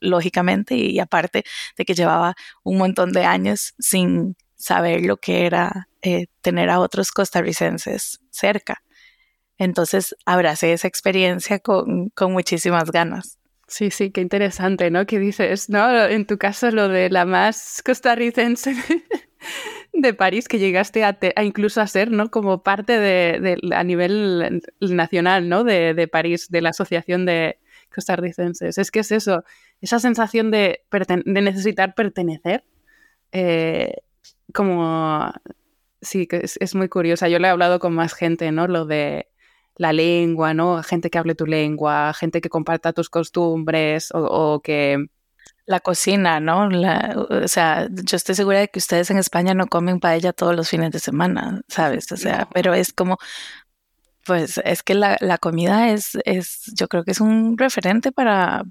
[0.00, 1.44] lógicamente, y aparte
[1.76, 6.80] de que llevaba un montón de años sin saber lo que era eh, tener a
[6.80, 8.82] otros costarricenses cerca.
[9.58, 13.38] Entonces abracé esa experiencia con, muchísimas ganas.
[13.68, 15.06] Sí, sí, qué interesante, ¿no?
[15.06, 16.04] Que dices, ¿no?
[16.04, 18.76] En tu caso, lo de la más costarricense
[20.00, 22.30] de París, que llegaste a, incluso a ser, ¿no?
[22.30, 25.64] Como parte de, a nivel nacional, ¿no?
[25.64, 27.58] De, París, de la Asociación de
[27.94, 28.78] Costarricenses.
[28.78, 29.44] Es que es eso,
[29.80, 30.84] esa sensación de,
[31.24, 32.64] necesitar pertenecer,
[33.32, 33.94] eh,
[34.52, 35.32] como,
[36.00, 37.28] sí, que es, es, muy curiosa.
[37.28, 38.68] Yo le he hablado con más gente, ¿no?
[38.68, 39.28] Lo de
[39.76, 40.82] la lengua, ¿no?
[40.82, 45.06] Gente que hable tu lengua, gente que comparta tus costumbres o, que...
[45.66, 46.68] La cocina, ¿no?
[46.68, 50.68] o sea, yo estoy segura de que ustedes en España no comen paella todos los
[50.68, 52.12] fines de semana, ¿sabes?
[52.12, 53.18] O sea, pero es como,
[54.24, 58.64] pues es que la, comida es, es, yo creo que es un referente para,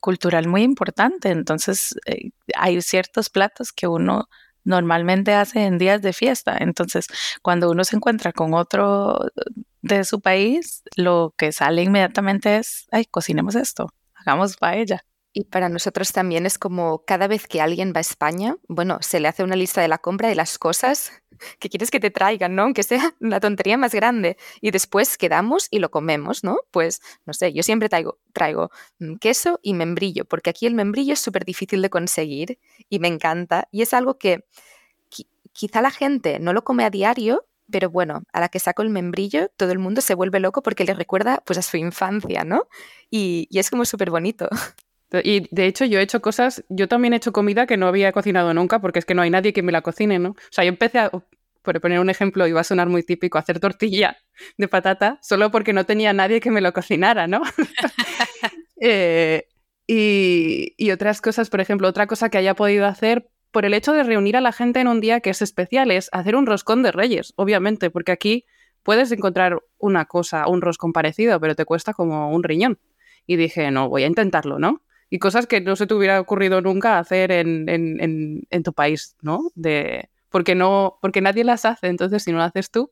[0.00, 1.30] cultural muy importante.
[1.30, 4.28] Entonces, eh, hay ciertos platos que uno
[4.64, 6.56] normalmente hace en días de fiesta.
[6.58, 7.06] Entonces,
[7.42, 9.18] cuando uno se encuentra con otro
[9.82, 15.04] de su país, lo que sale inmediatamente es, ay, cocinemos esto, hagamos paella.
[15.36, 19.20] Y para nosotros también es como cada vez que alguien va a España, bueno, se
[19.20, 21.12] le hace una lista de la compra de las cosas
[21.58, 22.62] que quieres que te traigan, ¿no?
[22.62, 24.38] Aunque sea la tontería más grande.
[24.62, 26.60] Y después quedamos y lo comemos, ¿no?
[26.70, 27.90] Pues, no sé, yo siempre
[28.32, 32.58] traigo, mm, queso y membrillo, porque aquí el membrillo es súper difícil de conseguir
[32.88, 33.68] y me encanta.
[33.70, 34.46] Y es algo que
[35.52, 38.88] quizá la gente no lo come a diario, pero bueno, a la que saco el
[38.90, 42.68] membrillo, todo el mundo se vuelve loco porque le recuerda pues a su infancia, ¿no?
[43.10, 44.48] Y, es como súper bonito.
[45.12, 48.12] Y de hecho yo he hecho cosas, yo también he hecho comida que no había
[48.12, 50.30] cocinado nunca porque es que no hay nadie que me la cocine, ¿no?
[50.30, 51.10] O sea, yo empecé a,
[51.62, 54.16] por poner un ejemplo, iba a sonar muy típico, hacer tortilla
[54.58, 57.42] de patata solo porque no tenía nadie que me lo cocinara, ¿no?
[58.78, 59.48] Eh,
[59.86, 63.94] y, y otras cosas, por ejemplo, otra cosa que haya podido hacer por el hecho
[63.94, 66.82] de reunir a la gente en un día que es especial, es hacer un roscón
[66.82, 68.44] de reyes, obviamente, porque aquí
[68.82, 72.78] puedes encontrar una cosa, un roscón parecido, pero te cuesta como un riñón.
[73.26, 74.82] Y dije, no, voy a intentarlo, ¿no?
[75.08, 79.50] Y cosas que no se te hubiera ocurrido nunca hacer en, en, tu país, ¿no?
[79.54, 82.90] De, porque, no, porque nadie las hace, entonces si no lo haces tú.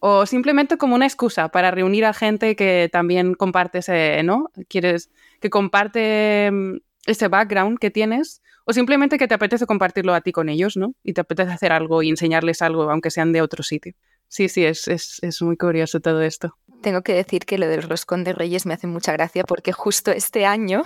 [0.00, 4.50] O simplemente como una excusa para reunir a gente que también comparte ese, ¿no?
[4.68, 6.76] Quieres, que comparte mm,
[7.06, 10.94] ese background que tienes o simplemente que te apetece compartirlo a ti con ellos, ¿no?
[11.04, 13.94] Y te apetece hacer algo y enseñarles algo, aunque sean de otro sitio.
[14.28, 16.56] Sí, sí, es, es, muy curioso todo esto.
[16.82, 20.10] Tengo que decir que lo del roscón de Reyes me hace mucha gracia porque justo
[20.10, 20.82] este año,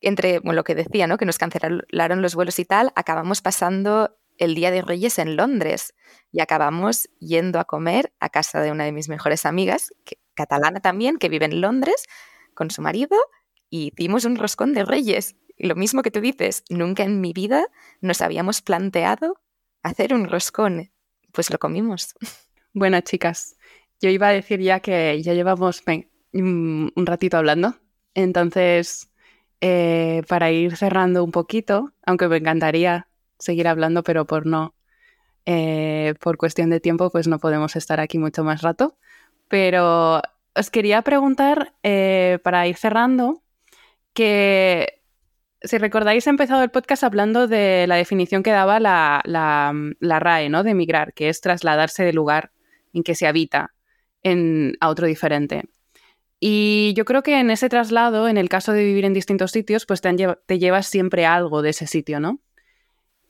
[0.00, 1.18] entre lo que decía, ¿no?
[1.18, 5.94] Que nos cancelaron los vuelos y tal, acabamos pasando el Día de Reyes en Londres
[6.32, 9.92] y acabamos yendo a comer a casa de una de mis mejores amigas,
[10.34, 12.06] catalana también, que vive en Londres,
[12.54, 13.16] con su marido,
[13.68, 17.66] y hicimos un roscón de Reyes lo mismo que tú dices, nunca en mi vida
[18.00, 19.40] nos habíamos planteado
[19.82, 20.90] hacer un roscón.
[21.32, 22.14] Pues lo comimos.
[22.72, 23.56] Bueno, chicas,
[24.00, 25.82] yo iba a decir ya que ya llevamos
[26.32, 27.74] un ratito hablando.
[28.14, 29.09] Entonces,
[29.60, 33.08] eh, para ir cerrando un poquito, aunque me encantaría
[33.38, 34.74] seguir hablando, pero por no,
[35.46, 38.96] eh, por cuestión de tiempo, pues no podemos estar aquí mucho más rato.
[39.48, 40.22] Pero
[40.54, 43.42] os quería preguntar, eh, para ir cerrando,
[44.14, 45.00] que
[45.62, 49.22] si recordáis, he empezado el podcast hablando de la definición que daba la,
[50.00, 50.62] RAE, ¿no?
[50.62, 52.52] De emigrar, que es trasladarse del lugar
[52.92, 53.74] en que se habita
[54.22, 55.64] en, a otro diferente.
[56.40, 59.84] Y yo creo que en ese traslado, en el caso de vivir en distintos sitios,
[59.84, 60.16] pues te,
[60.46, 62.40] te llevas siempre algo de ese sitio, ¿no?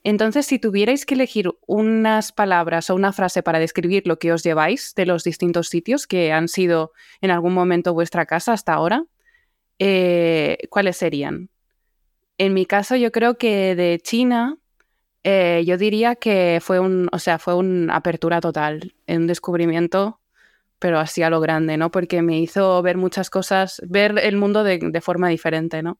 [0.03, 4.43] Entonces, si tuvierais que elegir unas palabras o una frase para describir lo que os
[4.43, 9.05] lleváis de los distintos sitios que han sido en algún momento vuestra casa hasta ahora,
[9.77, 11.49] eh, ¿cuáles serían?
[12.37, 14.57] En mi caso, yo creo que de China,
[15.23, 20.20] eh, yo diría que fue un, o sea, fue una apertura total, un descubrimiento,
[20.81, 21.91] pero así a lo grande, ¿no?
[21.91, 25.99] Porque me hizo ver muchas cosas, ver el mundo de, forma diferente, ¿no?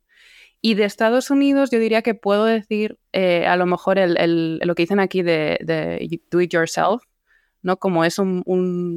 [0.60, 4.82] Y de Estados Unidos yo diría que puedo decir eh, a lo mejor lo que
[4.82, 7.04] dicen aquí de, do it yourself,
[7.62, 7.78] ¿no?
[7.78, 8.42] Como es un,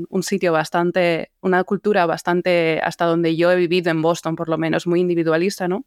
[0.09, 4.57] un, sitio bastante, una cultura bastante, hasta donde yo he vivido en Boston por lo
[4.57, 5.85] menos, muy individualista, ¿no?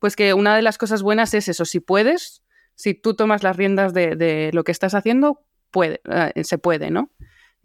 [0.00, 2.42] Pues que una de las cosas buenas es eso, si puedes,
[2.74, 6.02] si tú tomas las riendas de, lo que estás haciendo, puede,
[6.34, 7.10] eh, se puede, ¿no?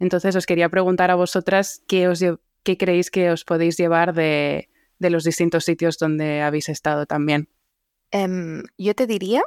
[0.00, 2.20] Entonces os quería preguntar a vosotras qué, os,
[2.64, 7.48] qué creéis que os podéis llevar de, de los distintos sitios donde habéis estado también.
[8.10, 9.42] Em, yo te diría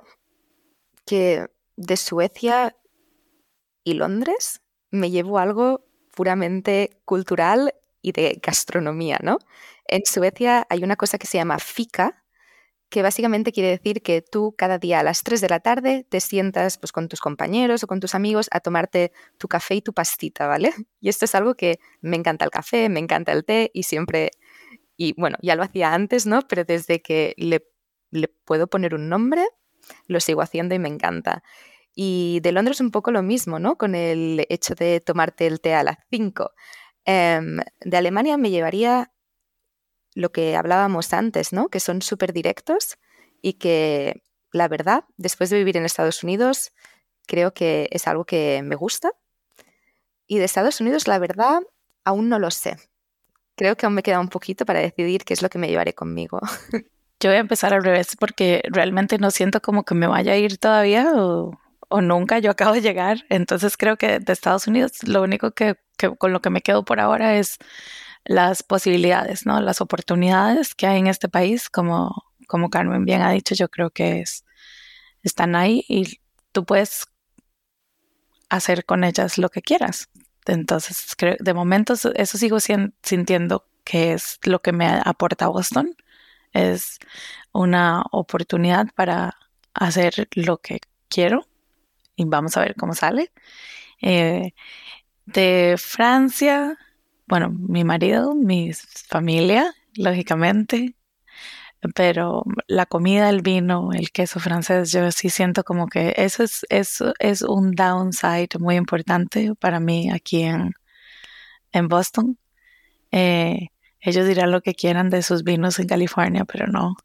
[1.05, 2.77] que de Suecia
[3.83, 5.85] y Londres me llevo algo
[6.15, 9.39] puramente cultural y de gastronomía, ¿no?
[9.87, 12.22] En Suecia hay una cosa que se llama fika,
[12.93, 16.19] que básicamente quiere decir que tú cada día a las 3 de la tarde te
[16.19, 19.93] sientas pues, con tus compañeros o con tus amigos a tomarte tu café y tu
[19.93, 20.71] pastita, ¿vale?
[21.01, 24.29] Y esto es algo que me encanta el café, me encanta el té y siempre
[24.95, 26.43] y bueno, ya lo hacía antes, ¿no?
[26.47, 27.65] Pero desde que le,
[28.45, 29.43] puedo poner un nombre,
[30.05, 31.41] lo sigo haciendo y me encanta.
[31.95, 33.75] Y de Londres un poco lo mismo, ¿no?
[33.75, 36.51] Con el hecho de tomarte el té a las 5.
[37.05, 39.11] Em, de Alemania me llevaría
[40.15, 41.69] lo que hablábamos antes, ¿no?
[41.69, 42.97] Que son súper directos
[43.41, 46.71] y que, la verdad, después de vivir en Estados Unidos,
[47.27, 49.11] creo que es algo que me gusta.
[50.27, 51.61] Y de Estados Unidos, la verdad,
[52.03, 52.77] aún no lo sé
[53.55, 55.93] creo que aún me queda un poquito para decidir qué es lo que me llevaré
[55.93, 56.39] conmigo.
[57.19, 60.37] Yo voy a empezar al revés porque realmente no siento como que me vaya a
[60.37, 61.57] ir todavía o,
[62.01, 62.39] nunca.
[62.39, 63.23] Yo acabo de llegar.
[63.29, 65.75] Entonces creo que de Estados Unidos lo único que,
[66.17, 67.57] con lo que me quedo por ahora es
[68.25, 69.61] las posibilidades, ¿no?
[69.61, 73.89] Las oportunidades que hay en este país, como, como Carmen bien ha dicho, yo creo
[73.89, 74.45] que es,
[75.23, 76.19] están ahí y
[76.51, 77.05] tú puedes
[78.49, 80.09] hacer con ellas lo que quieras.
[80.45, 85.95] Entonces, creo, de momento eso sigo sintiendo que es lo que me aporta Boston.
[86.53, 86.99] Es
[87.51, 89.37] una oportunidad para
[89.73, 91.47] hacer lo que quiero
[92.15, 93.31] y vamos a ver cómo sale.
[94.01, 94.53] Eh,
[95.25, 96.77] de Francia,
[97.27, 98.71] bueno, mi marido, mi
[99.07, 100.95] familia, lógicamente,
[101.95, 106.65] pero la comida, el vino, el queso francés, yo sí siento como que eso es,
[106.69, 110.73] eso es un downside muy importante para mí aquí en,
[111.71, 112.37] en Boston.
[113.11, 113.69] Eh,
[114.01, 116.95] ellos dirán lo que quieran de sus vinos en California, pero no,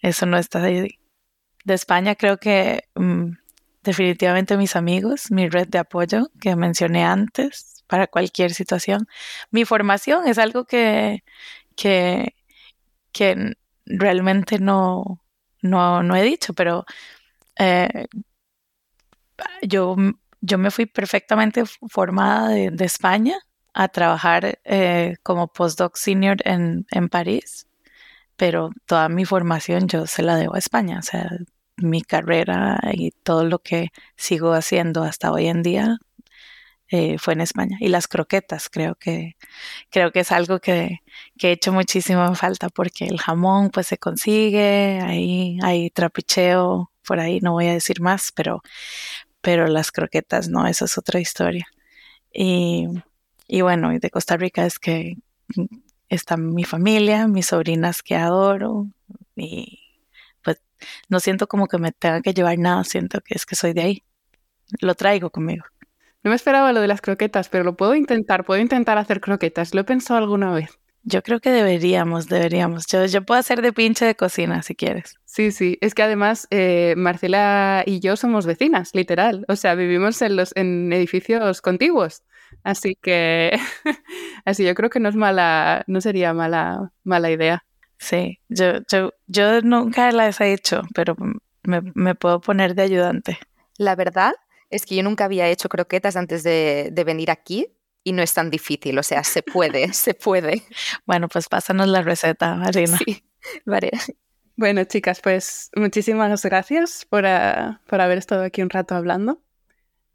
[0.00, 0.98] eso no está ahí.
[1.64, 3.32] De España creo que mm,
[3.82, 9.08] definitivamente mis amigos, mi red de apoyo que mencioné antes para cualquier situación.
[9.50, 11.22] Mi formación es algo que,
[11.76, 12.34] que,
[13.86, 15.20] realmente no,
[15.62, 16.84] no, he dicho, pero
[17.58, 18.06] eh,
[19.62, 19.96] yo,
[20.40, 23.36] yo me fui perfectamente formada de, España
[23.74, 27.66] a trabajar eh, como postdoc senior en, en, París,
[28.36, 31.30] pero toda mi formación yo se la debo a España, o sea,
[31.76, 35.98] mi carrera y todo lo que sigo haciendo hasta hoy en día
[36.90, 37.76] eh, fue en España.
[37.80, 39.36] Y las croquetas, creo que,
[39.90, 41.00] creo que es algo que,
[41.38, 47.20] que he hecho muchísimo falta porque el jamón pues se consigue, ahí hay trapicheo, por
[47.20, 48.62] ahí no voy a decir más, pero,
[49.40, 51.66] pero las croquetas no, eso es otra historia.
[52.32, 52.86] Y,
[53.48, 55.16] y bueno, de Costa Rica es que
[56.08, 58.88] está mi familia, mis sobrinas que adoro
[59.36, 59.80] y
[60.42, 60.60] pues
[61.08, 63.82] no siento como que me tenga que llevar nada, siento que es que soy de
[63.82, 64.04] ahí.
[64.80, 65.64] Lo traigo conmigo.
[66.26, 69.72] No me esperaba lo de las croquetas, pero lo puedo intentar, puedo intentar hacer croquetas.
[69.76, 70.76] Lo he pensado alguna vez.
[71.04, 72.84] Yo creo que deberíamos, deberíamos.
[72.88, 75.14] Yo, yo puedo hacer de pinche de cocina si quieres.
[75.24, 75.78] Sí, sí.
[75.80, 79.44] Es que además eh, Marcela y yo somos vecinas, literal.
[79.46, 82.24] O sea, vivimos en, los, en edificios contiguos.
[82.64, 83.56] Así que,
[84.44, 87.64] así yo creo que no es mala, no sería mala, mala idea.
[87.98, 91.14] Sí, yo, yo, yo nunca las he hecho, pero
[91.62, 93.38] me, me puedo poner de ayudante.
[93.78, 94.32] La verdad
[94.70, 97.68] es que yo nunca había hecho croquetas antes de, venir aquí
[98.04, 100.62] y no es tan difícil, o sea, se puede, se puede.
[101.06, 102.98] Bueno, pues pásanos la receta, Marina.
[102.98, 103.24] Sí,
[103.64, 103.90] vale.
[104.56, 109.42] Bueno, chicas, pues muchísimas gracias por, ah, haber estado aquí un rato hablando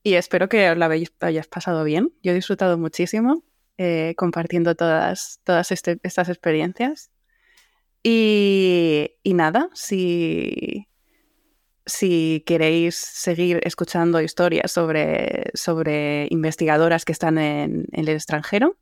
[0.03, 2.11] y espero que os la hayáis pasado bien.
[2.23, 3.43] Yo he disfrutado muchísimo
[3.77, 7.11] eh, compartiendo todas, todas este, estas experiencias.
[8.03, 10.87] Y, y nada, si,
[11.85, 18.77] si queréis seguir escuchando historias sobre, sobre investigadoras que están en, el extranjero,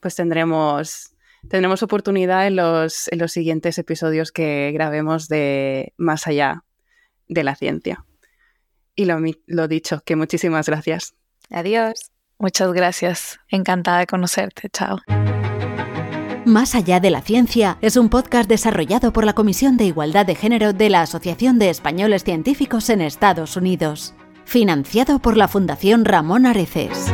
[0.00, 1.14] pues tendremos,
[1.48, 6.64] tendremos oportunidad en los, en los siguientes episodios que grabemos de Más allá
[7.28, 8.04] de la ciencia.
[8.94, 11.14] Y lo, lo dicho, que muchísimas gracias.
[11.50, 12.10] Adiós.
[12.38, 13.40] Muchas gracias.
[13.48, 14.68] Encantada de conocerte.
[14.70, 14.98] Chao.
[16.46, 20.36] Más allá de la ciencia es un podcast desarrollado por la Comisión de Igualdad de
[20.36, 26.46] Género de la Asociación de Españoles Científicos en Estados Unidos, financiado por la Fundación Ramón
[26.46, 27.12] Areces.